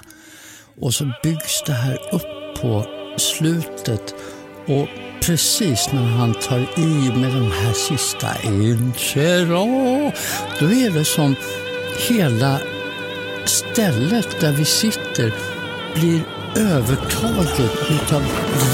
[0.80, 2.86] Och så byggs det här upp på
[3.18, 4.14] slutet
[4.68, 4.88] och
[5.26, 10.12] precis när han tar i med de här sista Incero,
[10.60, 11.36] då är det som
[12.10, 12.60] hela
[13.46, 15.34] stället där vi sitter
[15.96, 16.22] blir
[16.56, 18.24] övertaget utav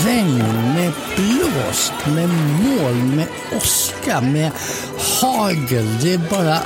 [0.06, 4.52] regn, med blåst, med moln, med åska, med
[5.22, 5.88] hagel.
[6.02, 6.58] Det är bara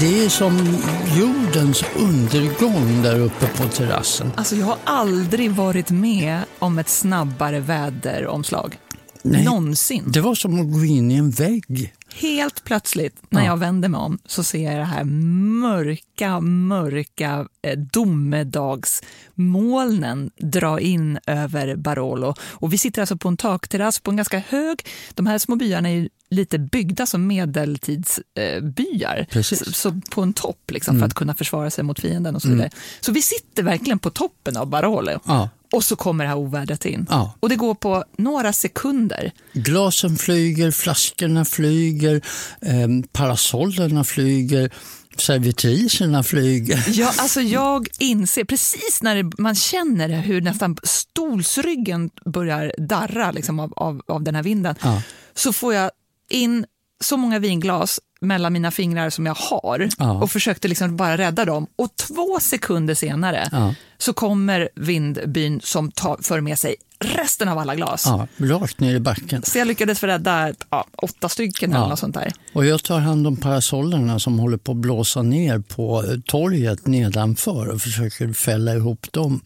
[0.00, 0.78] det är som
[1.16, 4.32] jordens undergång där uppe på terrassen.
[4.36, 8.78] Alltså jag har aldrig varit med om ett snabbare väderomslag.
[9.22, 9.44] Nej.
[9.44, 10.04] Någonsin.
[10.06, 11.92] Det var som att gå in i en vägg.
[12.14, 13.46] Helt plötsligt, när Ja.
[13.46, 21.18] jag vänder mig om, så ser jag det här mörka, mörka eh, domedagsmolnen dra in
[21.26, 22.34] över Barolo.
[22.40, 24.86] Och vi sitter alltså på en takterrass på en ganska hög...
[25.14, 29.26] De här små byarna är lite byggda som medeltidsbyar.
[29.30, 32.42] Eh, så, så på en topp liksom, för att kunna försvara sig mot fienden och
[32.42, 32.70] så vidare.
[33.00, 35.20] Så vi sitter verkligen på toppen av Barolo.
[35.24, 35.48] Ja.
[35.72, 37.06] Och så kommer det här ovädret in.
[37.10, 37.34] Ja.
[37.40, 39.32] Och det går på några sekunder.
[39.52, 42.14] Glasen flyger, flaskorna flyger,
[42.62, 44.70] eh, parasollerna flyger.
[45.16, 46.84] Servitriserna flyger.
[46.92, 53.60] Ja, alltså jag inser precis när det, man känner hur nästan stolsryggen börjar darra liksom,
[53.60, 55.02] av, av, av den här vinden, Ja.
[55.34, 55.90] så får jag
[56.30, 56.66] in
[57.02, 60.12] så många vinglas mellan mina fingrar som jag har Ja.
[60.22, 61.66] och försökte liksom bara rädda dem.
[61.76, 63.74] Och två sekunder senare Ja.
[63.98, 68.04] så kommer vindbyn som tar, för med sig resten av alla glas.
[68.06, 69.42] Ja, rakt ner i backen.
[69.42, 71.88] Så jag lyckades rädda ja, åtta stycken eller Ja.
[71.88, 72.32] något sånt där.
[72.54, 77.66] Och jag tar hand om parasollerna som håller på att blåsa ner på torget nedanför
[77.68, 79.40] och försöker fälla ihop dem.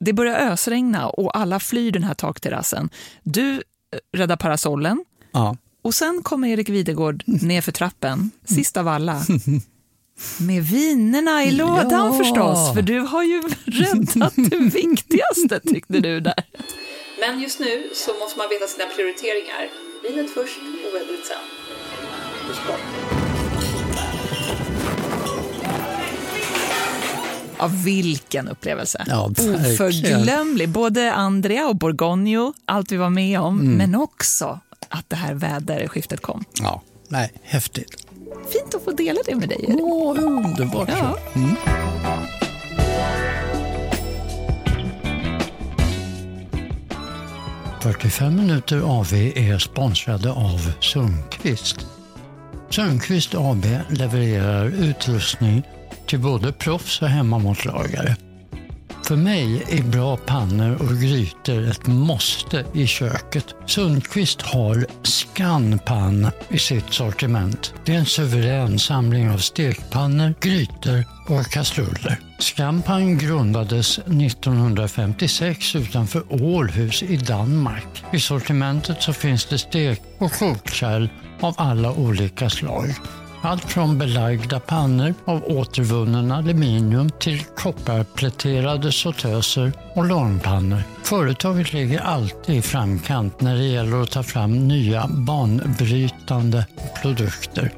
[0.00, 2.88] Det börjar ösregna och alla flyr den här takterrassen.
[3.22, 3.58] Du eh,
[4.18, 9.22] räddar parasollen Ja, och sen kommer Erik Videgård ner för trappen, sist av alla.
[10.40, 12.18] Med vinerna i lådan Ja.
[12.18, 16.42] förstås, för du har ju räddat det viktigaste tyckte du där.
[17.20, 19.68] Men just nu så måste man veta sina prioriteringar.
[20.02, 22.56] Vinet först och vädret sen.
[27.58, 29.04] Ja, vilken upplevelse!
[29.08, 29.24] Ja.
[29.26, 30.68] Oförglömlig.
[30.68, 33.72] Både Andrea och Borgogno, allt vi var med om, Mm.
[33.76, 36.44] men också att det här väderskiftet kom.
[36.60, 36.82] ja.
[37.08, 38.06] Nej, häftigt.
[38.48, 39.80] Fint att få dela det med dig, Erik.
[39.80, 40.88] Åh, underbart.
[40.88, 41.18] Ja.
[41.34, 41.56] Mm.
[47.80, 51.86] ...45 minuter AV är sponsrade av Sundqvist.
[52.70, 55.62] Sundqvist AB levererar utrustning
[56.06, 58.16] till både proffs och hemmamontagare.
[59.06, 63.54] För mig är bra pannor och grytor ett måste i köket.
[63.66, 67.74] Sundqvist har Scanpan i sitt sortiment.
[67.84, 72.20] Det är en suverän samling av stekpannor, grytor och kastruller.
[72.38, 78.04] Scanpan grundades 1956 utanför Århus i Danmark.
[78.12, 81.08] I sortimentet så finns det stek och kokkärl
[81.40, 82.94] av alla olika slag.
[83.42, 90.82] Allt från belagda pannor av återvunnen aluminium till kopparpläterade sautöser och långpannor.
[91.02, 96.66] Företaget ligger alltid i framkant när det gäller att ta fram nya banbrytande
[97.02, 97.72] produkter.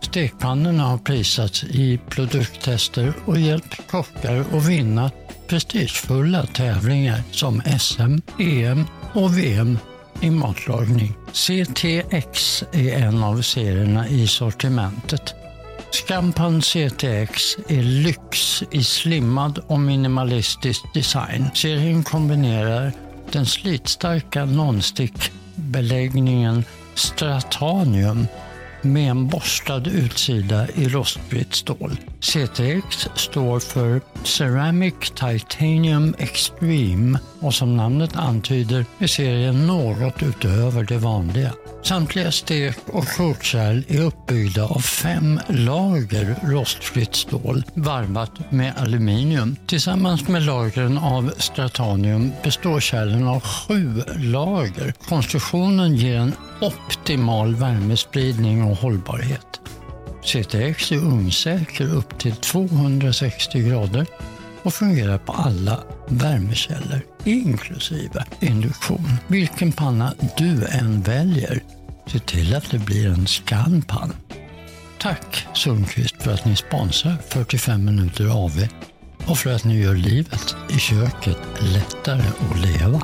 [0.00, 5.10] Stekpannorna har prisats i produkttester och hjälpt kockar att vinna
[5.48, 8.84] prestigefulla tävlingar som SM, EM
[9.14, 9.78] och VM
[10.24, 11.12] i matlagning.
[11.32, 15.34] CTX är en av serierna i sortimentet.
[15.90, 21.46] Scampan CTX är lyx i slimmad och minimalistisk design.
[21.54, 22.92] Serien kombinerar
[23.32, 28.26] den slitstarka nonstick-beläggningen Stratanium
[28.82, 31.96] med en borstad utsida i rostfritt stål.
[32.24, 40.98] CTX står för Ceramic Titanium Extreme och som namnet antyder är serien något utöver det
[40.98, 41.52] vanliga.
[41.82, 49.56] Samtliga stek och kokkärl är uppbyggda av fem lager rostfritt stål varvat med aluminium.
[49.66, 54.94] Tillsammans med lagren av Stratanium består kärlen av sju lager.
[55.08, 59.60] Konstruktionen ger en optimal värmespridning och hållbarhet.
[60.24, 64.06] CTX är ugnssäker upp till 260 grader
[64.62, 69.16] och fungerar på alla värmekällor, inklusive induktion.
[69.26, 71.62] Vilken panna du än väljer,
[72.06, 74.12] se till att det blir en Scanpan.
[74.98, 78.68] Tack Sundqvist för att ni sponsrar 45 minuter AV
[79.26, 83.02] och för att ni gör livet i köket lättare att leva.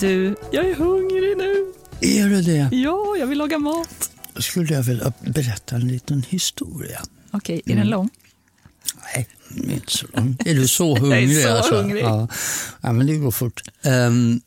[0.00, 1.72] Du, jag är hungrig nu.
[2.00, 2.76] Är det det?
[2.76, 4.10] Ja, jag vill laga mat.
[4.36, 7.02] Skulle jag vilja berätta en liten historia.
[7.30, 8.10] Okej, är den lång?
[9.14, 9.28] Nej,
[9.72, 10.36] inte så lång.
[10.44, 11.42] Är du så hungrig?
[11.42, 11.74] så alltså?
[11.74, 12.02] hungrig.
[12.04, 12.28] Ja.
[12.80, 13.62] ja, men det går fort.
[13.84, 14.40] Um,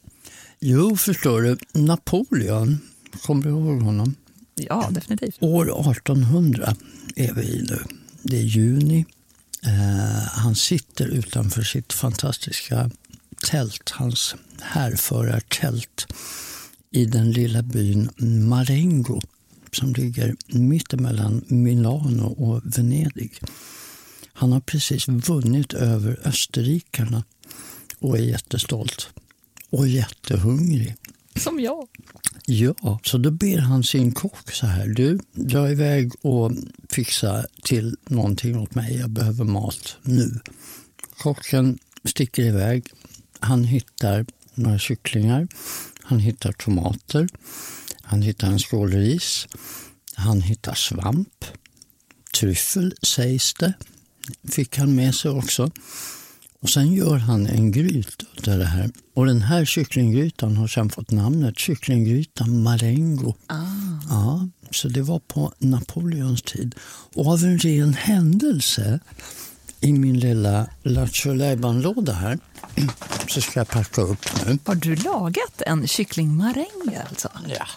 [0.60, 2.80] jo, förstår du, Napoleon,
[3.22, 4.16] kommer du ihåg honom?
[4.56, 5.38] Ja, definitivt.
[5.40, 6.76] År 1800
[7.16, 7.80] är vi i nu.
[8.22, 9.06] Det är juni.
[9.66, 12.92] Eh, han sitter utanför sitt fantastiska
[13.46, 16.08] tält, hans härförartält
[16.92, 18.10] i den lilla byn
[18.50, 19.22] Marengo
[19.72, 23.40] som ligger mittemellan Milano och Venedig.
[24.34, 27.24] Han har precis vunnit över österrikarna
[28.00, 29.10] och är jättestolt
[29.70, 30.96] och jättehungrig.
[31.36, 31.88] Som jag.
[32.46, 34.88] Ja, så då ber han sin kock så här.
[34.88, 36.52] Du, dra iväg och
[36.90, 38.98] fixa till någonting åt mig.
[38.98, 40.40] Jag behöver mat nu.
[41.18, 42.88] Kocken sticker iväg.
[43.40, 45.48] Han hittar några kycklingar.
[46.04, 47.28] Han hittar tomater.
[48.02, 49.48] Han hittar en skål ris.
[50.14, 51.46] Han hittar svamp.
[52.40, 53.74] Tryffel sägs det.
[54.44, 55.72] Fick han med sig också.
[56.62, 58.92] Och sen gör han en gryta av det här.
[59.14, 63.36] Och den här kycklinggrytan har sen fått namnet kycklinggrytan Marengo.
[64.10, 66.76] Ja, så det var på Napoleons tid.
[67.14, 69.00] Och av en ren händelse
[69.82, 72.40] i min lilla Lattjo låda här
[73.28, 74.58] så ska jag packa upp nu.
[74.66, 77.30] Har du lagat en kycklingmaräng alltså?
[77.48, 77.68] Ja.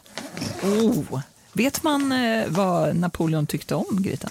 [0.69, 1.21] Oh.
[1.53, 4.31] Vet man eh, vad Napoleon tyckte om grytan?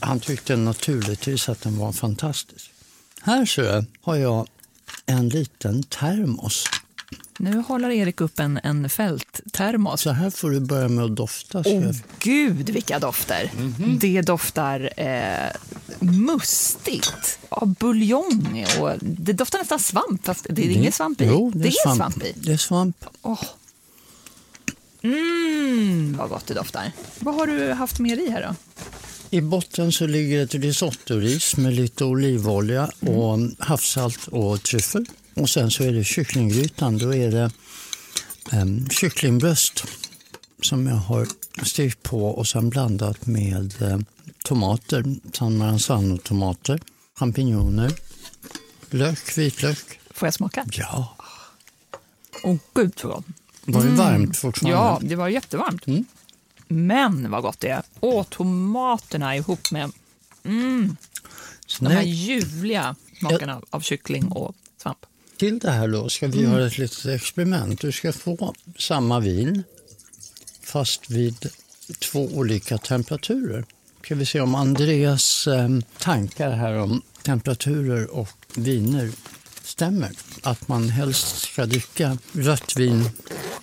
[0.00, 2.70] Han tyckte naturligtvis att den var fantastisk.
[3.22, 4.48] Här så har jag
[5.06, 6.64] en liten termos.
[7.38, 10.00] Nu håller Erik upp en, en fälttermos.
[10.00, 11.62] Så här får du börja med att dofta.
[11.66, 13.50] Åh jag- gud vilka dofter!
[14.00, 15.50] Det doftar eh,
[16.00, 21.24] mustigt av buljong och det doftar nästan svamp fast det är ingen svamp i.
[21.26, 22.22] Jo, det, är svamp.
[22.24, 22.32] i.
[22.36, 23.04] Det är svamp.
[23.22, 23.42] Åh.
[25.02, 26.92] Mm, vad gott det doftar.
[27.18, 28.54] Vad har du haft med i här då?
[29.30, 35.06] I botten så ligger ett risottoris med lite olivolja och havssalt och tryffel.
[35.36, 36.98] Och sen så är det kycklinggrytan.
[36.98, 37.50] Då är det
[38.52, 39.84] um, kycklingbröst
[40.62, 41.28] som jag har
[41.62, 43.98] stekt på och sen blandat med eh,
[44.44, 46.80] tomater, San Maranzano-tomater,
[47.18, 47.92] champinjoner,
[48.90, 50.00] lök, vitlök.
[50.10, 50.66] Får jag smaka?
[50.72, 51.16] Ja,
[52.42, 53.24] Åh gud så gott.
[53.64, 54.78] var det varmt fortfarande?
[54.78, 55.82] Ja, det var jättevarmt.
[56.68, 57.82] Men vad gott det är.
[58.00, 59.92] Och tomaterna ihop med
[60.42, 64.56] de här ljuvliga smakerna av kyckling och.
[65.36, 67.80] Till det här då ska vi göra ett litet experiment.
[67.80, 69.62] Du ska få samma vin
[70.62, 71.50] fast vid
[71.98, 73.64] två olika temperaturer.
[74.04, 75.68] Ska vi se om Andreas eh,
[75.98, 79.10] tankar här om temperaturer och viner
[79.76, 80.10] stämmer.
[80.42, 83.10] Att man helst ska dricka rött vin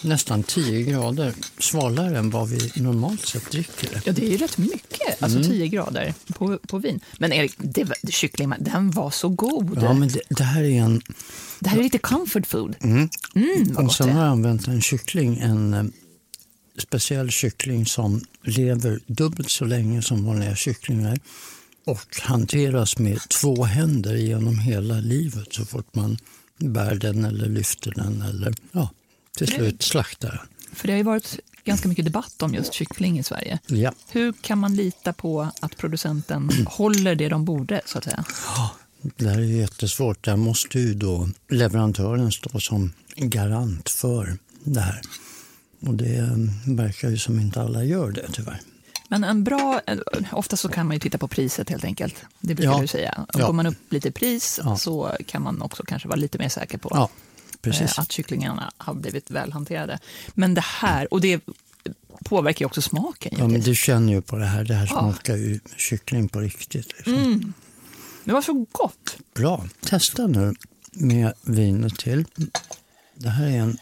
[0.01, 4.01] nästan 10 grader svalare än vad vi normalt sett dricker.
[4.05, 5.23] Ja, det är ju rätt mycket.
[5.23, 6.99] Alltså 10 grader på, på vin.
[7.17, 9.79] Men Erik, det var, kycklingen, den var så god.
[9.81, 11.01] Ja, men det, det här är en...
[11.59, 12.75] Det här är lite comfort food.
[12.83, 13.09] Mm,
[13.73, 15.83] vad Och sen har jag använt en kyckling, en eh,
[16.77, 21.17] speciell kyckling som lever dubbelt så länge som vanliga kycklingar
[21.85, 26.17] och hanteras med två händer genom hela livet så fort man
[26.57, 28.89] bär den eller lyfter den eller ja,
[29.37, 30.75] till slut slaktar den.
[30.75, 33.59] För det har ju varit ganska mycket debatt om just kyckling i Sverige.
[33.67, 33.93] Ja.
[34.09, 38.25] Hur kan man lita på att producenten håller det de borde, så att säga?
[39.01, 40.25] Det här är jättesvårt.
[40.25, 45.01] Där måste ju då leverantören stå som garant för det här.
[45.79, 48.59] Och det verkar ju som inte alla gör det tyvärr.
[49.07, 49.81] Men en bra,
[50.31, 52.15] ofta så kan man ju titta på priset helt enkelt.
[52.39, 52.81] Det brukar Ja.
[52.81, 53.25] du säga.
[53.33, 53.45] Ja.
[53.45, 54.77] Går man upp lite pris Ja.
[54.77, 57.09] så kan man också kanske vara lite mer säker på Ja,
[57.71, 59.99] eh, att kycklingarna har blivit väl hanterade.
[60.33, 61.41] Men det här, och det
[62.25, 64.63] påverkar ju också smaken Ja, men du känner ju på det här.
[64.63, 66.93] Det här smakar ju kyckling på riktigt.
[66.97, 67.53] Liksom.
[68.23, 69.17] Det var så gott.
[69.35, 69.65] Bra.
[69.81, 70.53] Testa nu
[70.91, 72.25] med vinet till.
[73.15, 73.77] Det här är en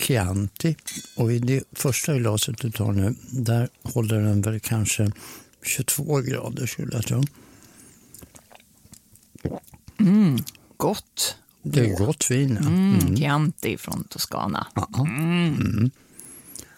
[0.00, 0.76] Chianti
[1.16, 5.12] och i det första glaset du tar nu, där håller den väl kanske
[5.62, 7.22] 22 grader skulle jag tro.
[10.76, 11.36] Gott.
[11.62, 12.58] Det är gott vin.
[12.60, 12.68] Ja.
[12.68, 13.16] Mm.
[13.16, 14.66] Chianti från Toscana.
[14.74, 15.06] Ja.
[15.08, 15.90] Mm.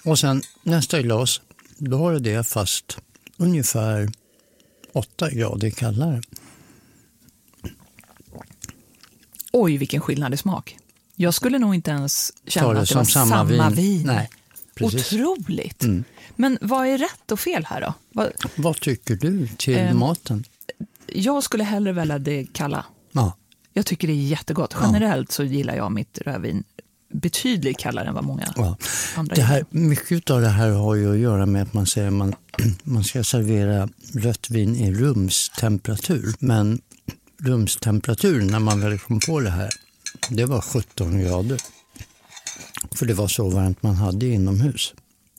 [0.04, 1.40] Och sen nästa glas,
[1.78, 2.98] då har du det fast
[3.36, 4.12] ungefär
[4.92, 6.22] 8 grader kallare.
[9.52, 10.78] Oj, vilken skillnad i smak.
[11.22, 13.76] Jag skulle nog inte ens känna det att det var samma samma, vin.
[13.76, 14.06] vin.
[14.06, 14.30] Nej,
[14.74, 15.12] precis.
[15.12, 15.26] Mm.
[15.26, 15.84] Otroligt.
[16.36, 17.94] Men vad är rätt och fel här då?
[18.12, 19.98] Vad- Vad tycker du till Ehm.
[19.98, 20.44] maten?
[21.06, 22.84] Jag skulle hellre välja det kalla.
[23.12, 23.36] Ja.
[23.72, 24.74] Jag tycker det är jättegott.
[24.82, 26.64] Generellt så gillar jag mitt rödvin
[27.14, 28.76] betydligt kallare än vad många Ja.
[29.16, 29.86] andra Det här, gillar.
[29.88, 32.34] mycket av det här har ju att göra med att man säger att man,
[32.82, 36.34] man ska servera rött vin i rumstemperatur.
[36.38, 36.80] Men
[37.38, 39.70] rumstemperatur när man väl kom på det här,
[40.30, 41.60] det var 17 grader.
[42.90, 44.94] För det var så varmt man hade inomhus.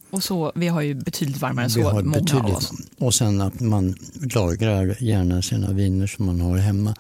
[0.10, 2.72] Och så, vi har ju betydligt varmare än så, har många av betydligt- oss.
[2.98, 3.96] Och sen att man
[4.36, 6.96] lagrar gärna sina viner som man har hemma.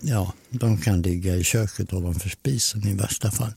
[0.00, 3.52] Ja, de kan ligga i köket ovanför spisen i värsta fall.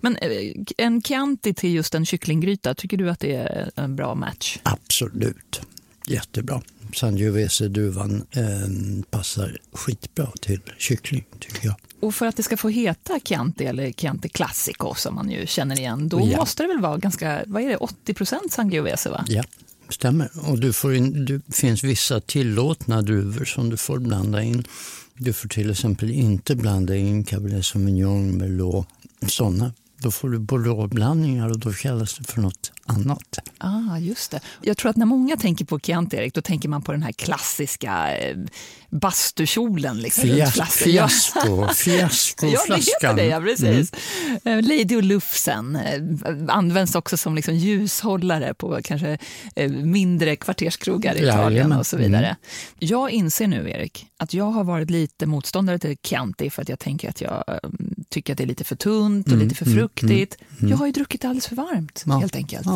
[0.00, 0.30] Men eh,
[0.76, 4.58] en Chianti till just en kycklinggryta, tycker du att det är en bra match?
[4.62, 5.60] Absolut.
[6.06, 6.62] Jättebra.
[6.94, 11.74] Sangiovese-duvan eh, passar skitbra till kyckling tycker jag.
[12.04, 15.78] Och för att det ska få heta Chianti eller Chianti Classico som man ju känner
[15.78, 16.38] igen, då Ja.
[16.38, 19.24] måste det väl vara ganska, vad är det, 80 Sangiovese va?
[19.28, 19.42] Ja,
[19.88, 20.30] stämmer.
[20.50, 24.64] Och du får in, det finns vissa tillåtna druvor som du får blanda in.
[25.18, 28.86] Du får till exempel inte blanda in Cabernet Sauvignon, Merlot,
[29.26, 29.72] sådana.
[29.98, 33.38] Då får du Bordeaux-blandningar och då kallas det för något annat.
[33.58, 34.40] Ah, just det.
[34.62, 37.12] Jag tror att när många tänker på Chianti, Erik, då tänker man på den här
[37.12, 38.36] klassiska eh,
[38.90, 39.98] bastukjolen.
[39.98, 40.56] Liksom, Fias-.
[40.56, 40.64] Ja.
[40.66, 42.78] Fiasko, Ja, det fiaskoflaskan.
[43.10, 43.92] heter det, ja, precis.
[44.44, 46.02] Eh, Lady och Lufsen eh,
[46.56, 49.18] används också som liksom ljushållare på kanske
[49.82, 51.78] mindre kvarterskrogar i Italien Jajamän.
[51.78, 52.36] och så vidare.
[52.78, 56.78] Jag inser nu, Erik, att jag har varit lite motståndare till Chianti för att jag
[56.78, 57.44] tänker att jag
[58.08, 60.36] tycker att det är lite för tunt och lite för fruktigt.
[60.60, 62.18] Jag har ju druckit alldeles för varmt, Ja.
[62.18, 62.66] helt enkelt.
[62.66, 62.73] Ja,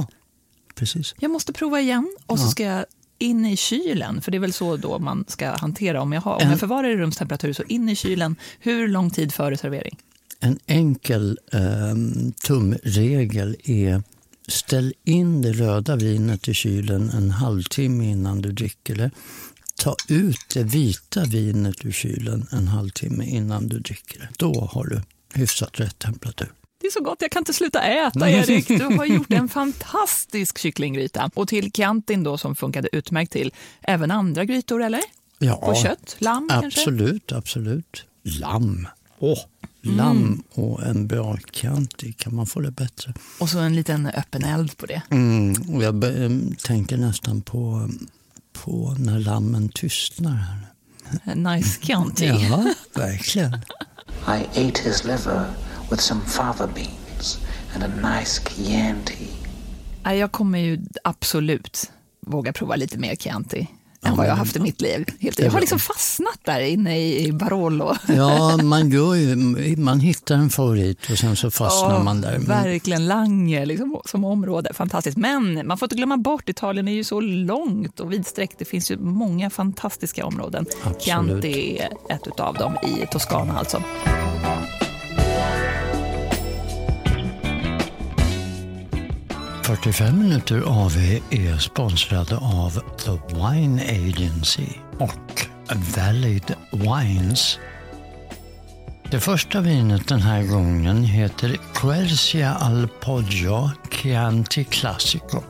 [0.79, 1.15] precis.
[1.19, 2.85] Jag måste prova igen och så ska jag
[3.19, 6.03] in i kylen, för det är väl så då man ska hantera.
[6.03, 8.37] Om jag, har, om jag förvarar i rumstemperatur, så in i kylen.
[8.61, 9.99] Hur lång tid före servering?
[10.41, 14.03] En enkel um, tumregel är
[14.49, 19.11] ställ in det röda vinet i kylen en halvtimme innan du dricker det.
[19.77, 24.29] Ta ut det vita vinet ur kylen en halvtimme innan du dricker det.
[24.37, 25.03] Då har du
[25.35, 26.49] hyfsat rätt temperatur.
[26.81, 28.69] Det är så gott, jag kan inte sluta äta Erik.
[28.69, 31.31] Du har gjort en fantastisk kycklinggryta.
[31.35, 35.01] Och till Chiantin då som funkade utmärkt till även andra grytor eller?
[35.39, 36.81] Ja, På kött, lamm kanske?
[36.81, 38.05] absolut, absolut.
[38.23, 38.89] Lamm.
[39.19, 39.39] Åh,
[39.83, 43.15] lamm och en bra Chianti, kan man få det bättre?
[43.39, 45.03] Och så en liten öppen eld på det.
[45.11, 47.91] Mm, och jag em, tänker nästan på,
[48.53, 50.35] på när lammen tystnar.
[51.23, 51.35] Här.
[51.35, 52.27] Nice Chianti.
[52.27, 52.65] Ja,
[52.95, 53.55] verkligen.
[54.27, 55.45] I ate his liver
[55.91, 57.39] with some fava beans
[57.75, 59.29] and a nice Chianti.
[60.05, 63.67] Jag kommer ju absolut våga prova lite mer Chianti
[64.03, 65.05] än vad jag har haft i mitt liv.
[65.21, 67.95] Helt, jag har liksom fastnat där inne i Barolo.
[68.09, 69.37] Ja, man, gör ju,
[69.77, 72.39] man hittar en favorit och sen så fastnar Ja, man där.
[72.39, 74.75] Men, Verkligen, Lange liksom, som område.
[74.75, 75.17] Fantastiskt.
[75.17, 78.59] Men man får inte glömma bort, Italien är ju så långt och vidsträckt.
[78.59, 80.67] Det finns ju många fantastiska områden.
[80.83, 81.03] Absolut.
[81.03, 83.83] Chianti är ett av dem i Toscana alltså.—
[89.69, 90.97] 45 minuter AV
[91.31, 92.71] är sponsrade av
[93.05, 94.67] The Wine Agency
[94.99, 95.47] och
[95.97, 97.59] Valid Wines.
[99.11, 105.43] Det första vinet den här gången heter Quercia al Poggio Chianti Classico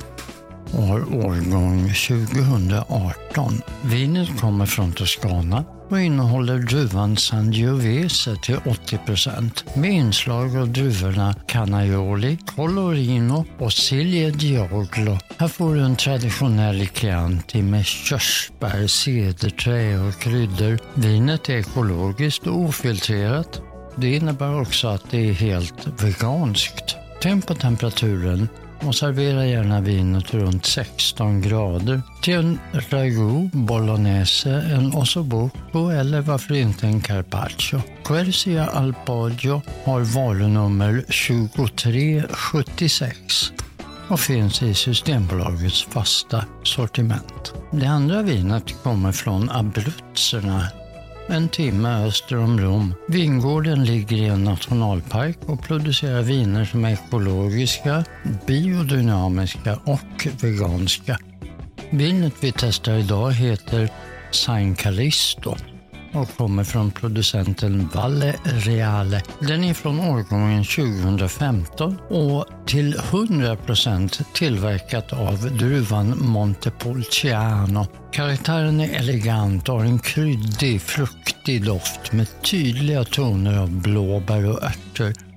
[0.78, 3.62] år har årgång 2018.
[3.82, 12.38] Vinet kommer från Toscana och innehåller druvan Sangiovese till 80 med inslag av druvorna Canaioli,
[12.56, 15.18] Colorino och Silje Dioglo.
[15.38, 20.78] Här får du en traditionell Chianti med körsbär, cederträ och kryddor.
[20.94, 23.62] Vinet är ekologiskt och ofiltrerat.
[23.96, 26.96] Det innebär också att det är helt veganskt.
[27.22, 28.48] Tänk på temperaturen
[28.86, 32.02] och servera gärna vinet runt 16 grader.
[32.22, 37.80] Till en ragout, bolognese, en ossobuco eller varför inte en carpaccio.
[38.04, 43.52] Quercia al Poggio har varunummer 2376
[44.08, 47.54] och finns i Systembolagets fasta sortiment.
[47.70, 50.68] Det andra vinet kommer från Abruzzerna
[51.28, 52.94] en timme öster om Rom.
[53.08, 58.04] Vingården ligger i en nationalpark och producerar viner som är ekologiska,
[58.46, 61.18] biodynamiska och veganska.
[61.90, 63.88] Vinet vi testar idag heter
[64.30, 65.56] San Callisto
[66.12, 69.22] och kommer från producenten Valle Reale.
[69.40, 77.86] Den är från årgången 2015 och till 100% tillverkat av druvan Montepulciano.
[78.12, 84.62] Karaktären är elegant och har en kryddig, fruktig doft med tydliga toner av blåbär och
[84.62, 85.27] örter.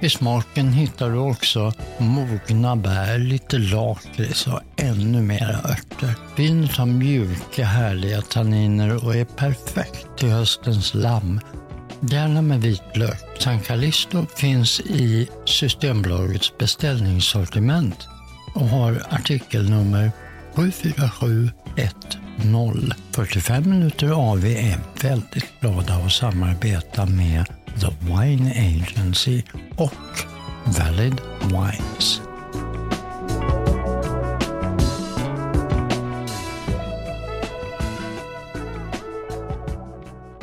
[0.00, 6.14] I smaken hittar du också mogna bär, lite lakrits och ännu mera örter.
[6.36, 11.40] Vinet har mjuka, härliga tanniner och är perfekt till höstens lamm.
[12.00, 13.24] Gärna med vitlök.
[13.38, 18.08] San Callisto finns i Systembolagets beställningssortiment
[18.54, 20.10] och har artikelnummer
[20.54, 21.50] 74710.
[23.12, 27.46] 45 minuter AV är väldigt glada att samarbeta med
[27.80, 29.42] The Wine Agency
[29.76, 29.92] och
[30.78, 32.20] Valid Wines.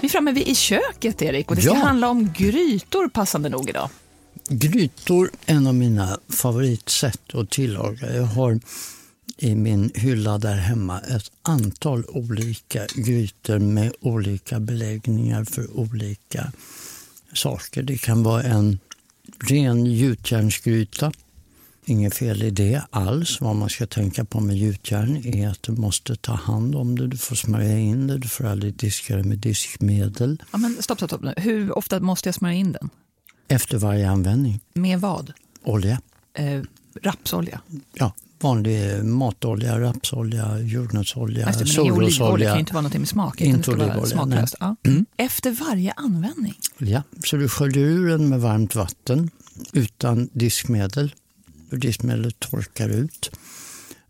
[0.02, 1.78] Vi är framme vid i köket, Erik, och det ska Ja.
[1.80, 3.90] handla om grytor passande nog idag.
[4.50, 8.16] Grytor är en av mina favoritsätt att tillaga.
[8.16, 8.60] Jag har
[9.38, 16.52] i min hylla där hemma ett antal olika grytor med olika beläggningar för olika
[17.34, 17.84] saker.
[17.84, 18.80] Det kan vara en
[19.50, 21.12] ren gjutjärnsgryta.
[21.86, 23.42] Inget fel i det alls.
[23.42, 27.08] Vad man ska tänka på med gjutjärn är att du måste ta hand om det.
[27.08, 28.18] Du får smörja in det.
[28.18, 31.34] Du får aldrig diska det med diskmedel Ja, men stopp, stopp, stopp.
[31.38, 32.90] Hur ofta måste jag smörja in den?
[33.48, 34.60] efter varje användning.
[34.74, 35.34] Med vad?
[35.64, 36.02] Olja.
[36.34, 36.62] Eh,
[37.02, 37.62] rapsolja.
[37.94, 38.14] Ja,
[38.44, 42.54] vanlig matolja, rapsolja, jordnötsolja, det, men ingen olivolja kan solrosolja.
[42.54, 43.42] ju inte vara något med smak.
[43.42, 44.48] Inte det olivolja.
[44.60, 44.76] Ja.
[44.84, 45.06] Mm.
[45.18, 46.54] Efter varje användning.
[46.78, 49.30] Ja, så du sköljer ur den med varmt vatten
[49.74, 51.14] utan diskmedel.
[51.72, 53.32] Diskmedlet torkar ut.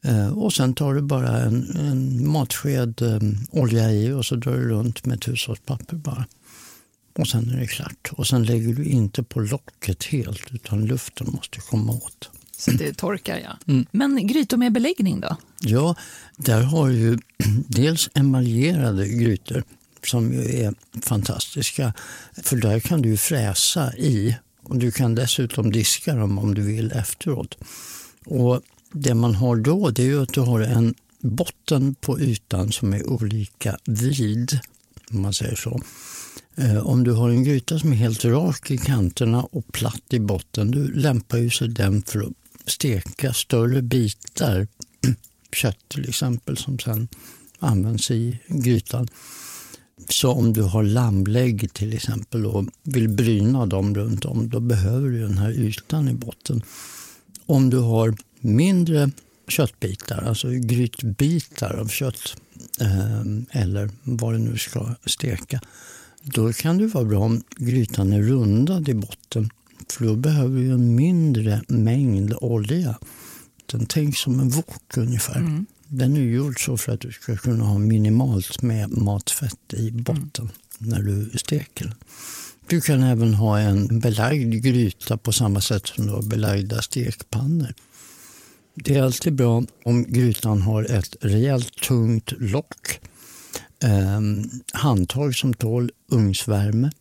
[0.02, 3.20] Eh, Och sen tar du bara en, en matsked eh,
[3.52, 6.26] olja i och så drar du runt med ett hushållspapper bara.
[7.20, 8.10] Och sen är det klart.
[8.12, 12.30] Och sen lägger du inte på locket helt utan luften måste komma åt.
[12.66, 13.74] Så det torkar, ja.
[13.74, 13.86] Mm.
[13.92, 15.38] Men grytor med beläggning då?
[15.62, 15.96] Ja,
[16.38, 17.18] där har du ju
[17.68, 19.64] dels emaljerade grytor
[20.04, 21.94] som ju är fantastiska.
[22.44, 26.92] För där kan du fräsa i och du kan dessutom diska dem om du vill
[26.92, 27.58] efteråt.
[28.26, 28.62] Och
[28.92, 32.94] det man har då det är ju att du har en botten på ytan som
[32.94, 34.60] är olika vid,
[35.12, 35.82] om man säger så.
[36.56, 40.20] Eh, Om du har en gryta som är helt rak i kanterna och platt i
[40.20, 42.34] botten, du lämpar ju sig den för att
[42.66, 44.68] steka större bitar
[45.54, 47.08] kött till exempel som sen
[47.60, 49.08] används i grytan.
[50.10, 55.10] Så om du har lammlägg till exempel och vill bryna dem runt om, då behöver
[55.10, 56.64] du den här ytan i botten.
[57.46, 59.12] Om du har mindre
[59.48, 62.36] köttbitar, alltså grytbitar av kött
[62.80, 65.62] eh, eller vad det nu ska steka,
[66.22, 69.50] då kan det vara bra om grytan är rundad i botten.
[69.92, 72.96] För då behöver du en mindre mängd olja.
[73.66, 75.66] Den tänks som en wok ungefär.
[75.88, 80.50] Den är gjord så för att du ska kunna ha minimalt med matfett i botten
[80.78, 81.94] när du steker.
[82.68, 87.74] Du kan även ha en belagd gryta på samma sätt som du har belagda stekpannor.
[88.76, 93.00] Det är alltid bra om grytan har ett rejält tungt lock.
[93.84, 94.22] Eh,
[94.74, 96.92] handtag som tål ugnsvärme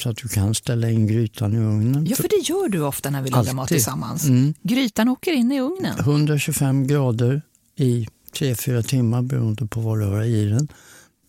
[0.00, 2.06] så att du kan ställa in grytan i ugnen.
[2.06, 4.24] Ja, för det gör du ofta när vi lagar mat tillsammans.
[4.24, 4.54] Mm.
[4.62, 5.98] Grytan åker in i ugnen.
[5.98, 7.42] 125 grader
[7.76, 10.68] i 3-4 timmar beroende på vad du har i den.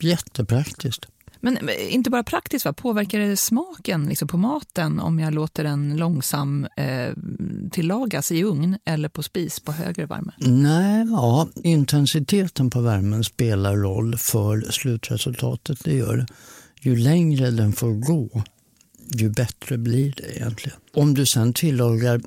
[0.01, 1.07] Jättepraktiskt.
[1.43, 2.74] Men inte bara praktiskt, va?
[2.74, 7.13] påverkar det smaken liksom på maten om jag låter den långsam eh,
[7.72, 10.32] tillagas i ugn eller på spis på högre värme?
[10.38, 15.84] Nej, ja, intensiteten på värmen spelar roll för slutresultatet.
[15.84, 16.26] Det gör det.
[16.82, 18.43] Ju längre den får gå,
[19.16, 20.78] ju bättre blir det egentligen.
[20.93, 22.22] Om du sen tillagar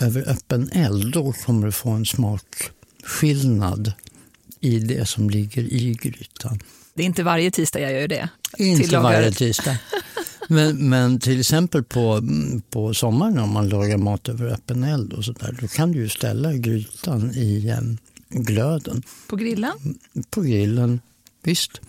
[0.00, 3.92] över öppen eld, då kommer du få en smakskillnad
[4.60, 6.58] i det som ligger i grytan.
[6.94, 8.28] Det är inte varje tisdag jag gör det.
[8.58, 9.78] Inte Tillagar- varje tisdag.
[10.48, 12.22] Men, men till exempel på,
[12.70, 15.98] på sommaren om man lagar mat över öppen eld och så där, då kan du
[15.98, 17.72] ju ställa grytan i
[18.28, 19.98] glöden På grillen?
[20.30, 21.00] på grillen.
[21.42, 21.80] Visst,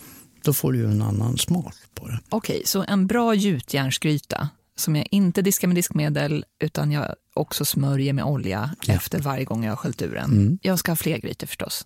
[0.43, 2.19] då får du ju en annan smak på det.
[2.29, 8.13] Okej, så en bra gjutjärnsgryta som jag inte diskar med diskmedel utan jag också smörjer
[8.13, 8.93] med olja Ja.
[8.93, 10.31] efter varje gång jag har sköljt ur den.
[10.31, 10.59] Mm.
[10.61, 11.85] Jag ska ha fler grytor förstås.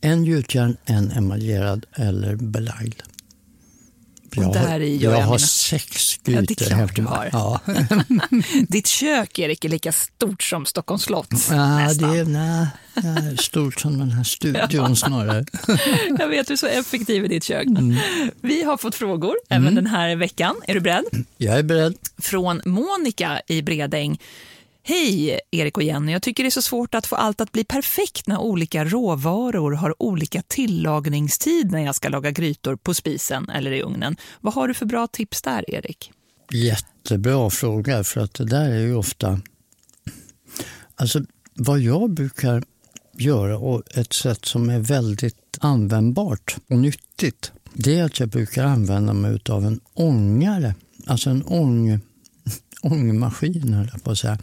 [0.00, 3.02] En gjutjärn, en emaljerad eller belagd.
[4.36, 7.02] Och där i gör jag jag har mina- sex Ja, det är grytor klart du
[7.02, 7.28] har.
[7.32, 7.60] Ja.
[8.68, 11.28] Ditt kök, Erik, är lika stort som Stockholms slott.
[11.50, 12.12] Ja, Nästan.
[12.12, 15.44] det är nej, nej, stort som den här studion snarare.
[16.18, 17.66] Jag vet, du är så effektiv i ditt kök.
[17.66, 17.96] Mm.
[18.40, 20.56] Vi har fått frågor även den här veckan.
[20.66, 21.04] Är du beredd?
[21.36, 21.94] Jag är beredd.
[22.18, 24.18] Från Monica i Bredäng.
[24.88, 27.64] Hej Erik och Jenny, jag tycker det är så svårt att få allt att bli
[27.64, 33.72] perfekt när olika råvaror har olika tillagningstid när jag ska laga grytor på spisen eller
[33.72, 34.16] i ugnen.
[34.40, 36.12] Vad har du för bra tips där Erik?
[36.52, 39.40] Jättebra fråga, för att det där är ju ofta...
[40.94, 41.20] Alltså,
[41.54, 42.64] vad jag brukar
[43.12, 48.64] göra, och ett sätt som är väldigt användbart och nyttigt, det är att jag brukar
[48.64, 50.74] använda mig av en ångare.
[51.06, 52.00] Alltså en ång,
[52.86, 54.38] ångmaskin, höll jag på att säga.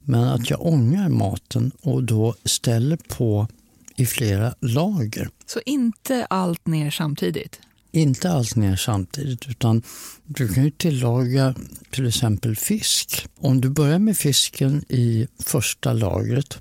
[0.00, 3.48] Men att jag ångar maten och då ställer på
[3.96, 5.28] i flera lager.
[5.46, 7.60] Så inte allt ner samtidigt.
[7.92, 9.82] Inte allt ner samtidigt, utan
[10.24, 11.54] du kan ju tillaga
[11.90, 13.28] till exempel fisk.
[13.40, 16.58] Om du börjar med fisken i första lagret,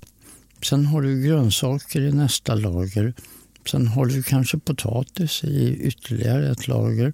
[0.62, 3.14] sen har du grönsaker i nästa lager,
[3.72, 7.14] sen har du kanske potatis i ytterligare ett lager.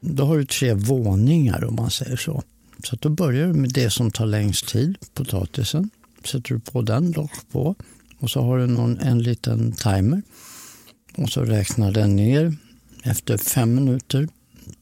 [0.00, 2.42] Då har du tre våningar om man säger så.
[2.84, 5.90] Så att då börjar du med det som tar längst tid, potatisen.
[6.24, 7.74] Sätter du på den, lock på.
[8.18, 10.22] Och så har du någon, en liten timer.
[11.16, 12.56] Och så räknar den ner.
[13.04, 14.28] Efter fem minuter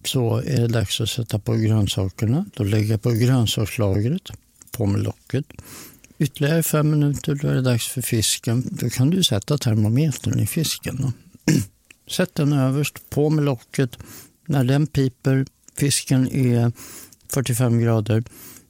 [0.04, 2.46] så är det dags att sätta på grönsakerna.
[2.54, 4.22] Då lägger jag på grönsakslagret,
[4.70, 5.44] på med locket.
[6.18, 8.68] Ytterligare fem minuter, då är det dags för fisken.
[8.70, 10.96] Då kan du sätta termometern i fisken.
[11.02, 11.12] Då.
[12.10, 13.98] Sätt den överst, på med locket.
[14.46, 15.46] När den piper,
[15.78, 16.72] fisken är
[17.28, 18.24] 45 grader,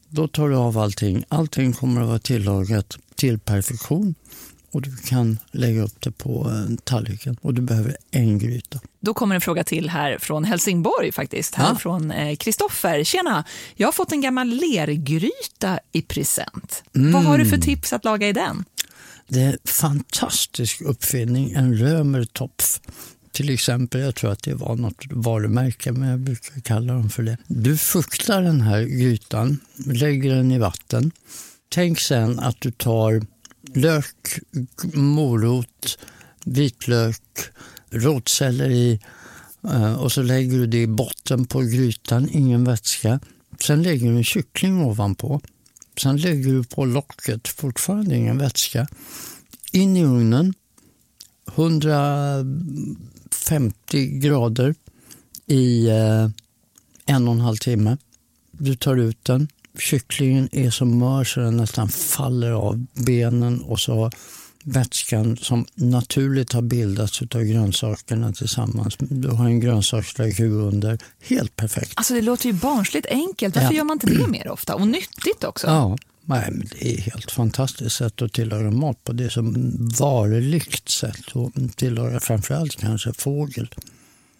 [0.09, 1.25] då tar du av allting.
[1.29, 4.15] Allting kommer att vara tillagat till perfektion.
[4.71, 8.81] Och du kan lägga upp det på eh, tallriken och du behöver en gryta.
[9.01, 11.55] Då kommer en fråga till här från Helsingborg faktiskt.
[11.55, 11.77] Här Ja.
[11.79, 13.05] från eh, Kristoffer.
[13.05, 13.45] Tjena!
[13.75, 16.83] Jag har fått en gammal lergryta i present.
[16.97, 17.13] Mm.
[17.13, 18.65] Vad har du för tips att laga i den?
[19.29, 22.81] Det är en fantastisk uppfinning, en Römertopf.
[23.37, 27.23] Till exempel, jag tror att det var något varumärke, men jag brukar kalla dem för
[27.23, 27.37] det.
[27.47, 31.11] Du fuktar den här grytan, lägger den i vatten.
[31.69, 33.27] Tänk sen att du tar
[33.75, 34.39] lök,
[34.95, 35.99] morot,
[36.45, 37.23] vitlök,
[37.91, 39.01] rotselleri
[39.65, 43.21] eh, och så lägger du det i botten på grytan, ingen vätska.
[43.61, 45.41] Sen lägger du en kyckling ovanpå.
[46.03, 48.87] Sen lägger du på locket, fortfarande ingen vätska.
[49.73, 50.55] In i ugnen,
[51.57, 54.75] 150 grader
[55.47, 56.29] i eh,
[57.07, 57.97] en och en halv timme.
[58.53, 59.49] Du tar ut den.
[59.79, 64.11] Kycklingen är så mör så den nästan faller av benen och så
[64.65, 68.97] vätskan som naturligt har bildats av grönsakerna tillsammans.
[68.99, 70.99] Du har en grönsakslägg under.
[71.21, 71.93] Helt perfekt.
[71.95, 73.55] Alltså det låter ju barnsligt enkelt.
[73.57, 73.77] Varför Ja.
[73.77, 74.75] gör man inte det mer ofta?
[74.75, 75.67] Och nyttigt också.
[75.67, 79.13] Ja, nej, men det är helt fantastiskt sätt att tillaga mat på.
[79.13, 79.53] Det är som
[79.99, 83.69] varligt sätt att tillaga framförallt kanske fågel.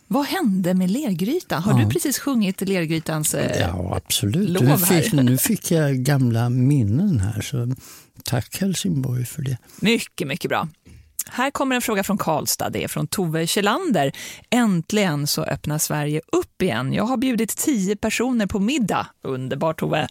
[0.09, 1.63] Vad hände med lergrytan?
[1.63, 1.85] Har Ja.
[1.87, 4.49] du precis sjungit lergrytans eh, Ja, absolut.
[4.51, 7.75] lov Nu fick, nu fick jag gamla minnen här, så
[8.23, 9.59] tack Helsingborg för det.
[9.81, 10.69] Mycket, mycket bra.
[11.31, 12.71] Här kommer en fråga från Karlstad.
[12.71, 14.13] Det är från Tove Kjellander.
[14.51, 16.93] Äntligen så öppnar Sverige upp igen.
[16.93, 19.07] Jag har bjudit tio personer på middag.
[19.23, 20.09] Underbart Tove.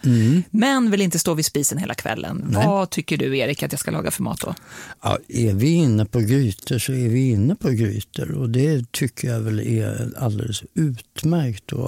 [0.49, 2.45] Men vill inte stå vid spisen hela kvällen.
[2.49, 2.68] Nej.
[2.68, 4.55] Vad tycker du Erik att jag ska laga för mat då?
[5.01, 9.28] Ja, är vi inne på grytor så är vi inne på grytor och det tycker
[9.28, 11.80] jag väl är alldeles utmärkt att,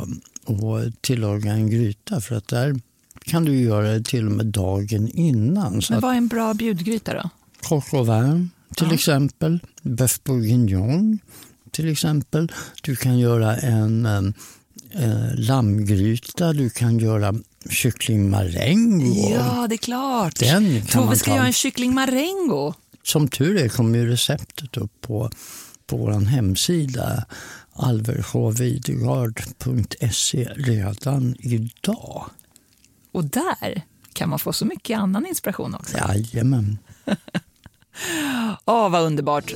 [0.48, 2.80] att tillaga en gryta för att där
[3.26, 5.82] kan du göra det till och med dagen innan.
[5.90, 7.30] Men vad är en bra bjudgryta då?
[7.62, 8.94] coq au vin till Ja.
[8.94, 11.20] exempel, bœuf bourguignon
[11.72, 12.52] till exempel.
[12.84, 14.22] Du kan göra en eh,
[15.36, 17.36] lammgryta, du kan göra
[17.70, 19.14] kycklingmaräng.
[19.32, 20.40] Ja, det är klart.
[20.40, 22.74] Den kan Tove ska göra en kyckling marengo.
[23.04, 25.30] Som tur är kommer ju receptet upp på,
[25.88, 27.26] på vår hemsida
[27.74, 32.26] alversjåvidegard.se redan idag.
[33.12, 33.82] Och där
[34.14, 35.98] kan man få så mycket annan inspiration också.
[35.98, 36.78] Jajamän.
[38.66, 39.54] Åh, vad underbart.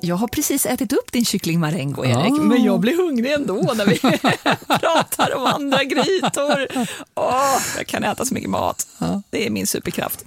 [0.00, 2.42] Jag har precis ätit upp din kyckling marengo, Erik, Ah.
[2.42, 3.98] men jag blir hungrig ändå när vi
[4.80, 6.66] pratar om andra grytor.
[7.14, 8.86] Åh, jag kan äta så mycket mat.
[9.30, 10.24] Det är min superkraft.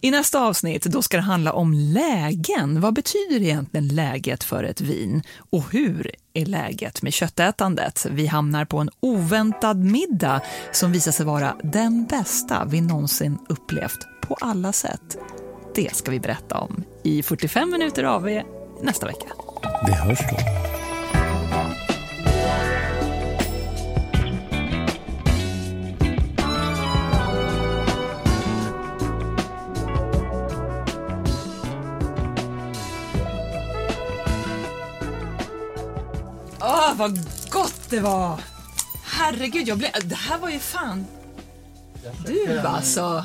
[0.00, 2.80] I nästa avsnitt då ska det handla om lägen.
[2.80, 5.22] Vad betyder egentligen läget för ett vin?
[5.50, 8.06] Och hur är läget med köttätandet?
[8.10, 10.40] Vi hamnar på en oväntad middag
[10.72, 13.98] som visar sig vara den bästa vi någonsin upplevt
[14.28, 15.18] på alla sätt.
[15.74, 18.44] Det ska vi berätta om i 45 minuter av er
[18.82, 19.26] nästa vecka.
[19.86, 20.36] Vi hörs då.
[36.60, 37.18] Åh, vad
[37.50, 38.40] gott det var!
[39.04, 39.90] Herregud, jag blev...
[40.04, 41.06] det här var ju fan...
[42.26, 43.24] Du alltså.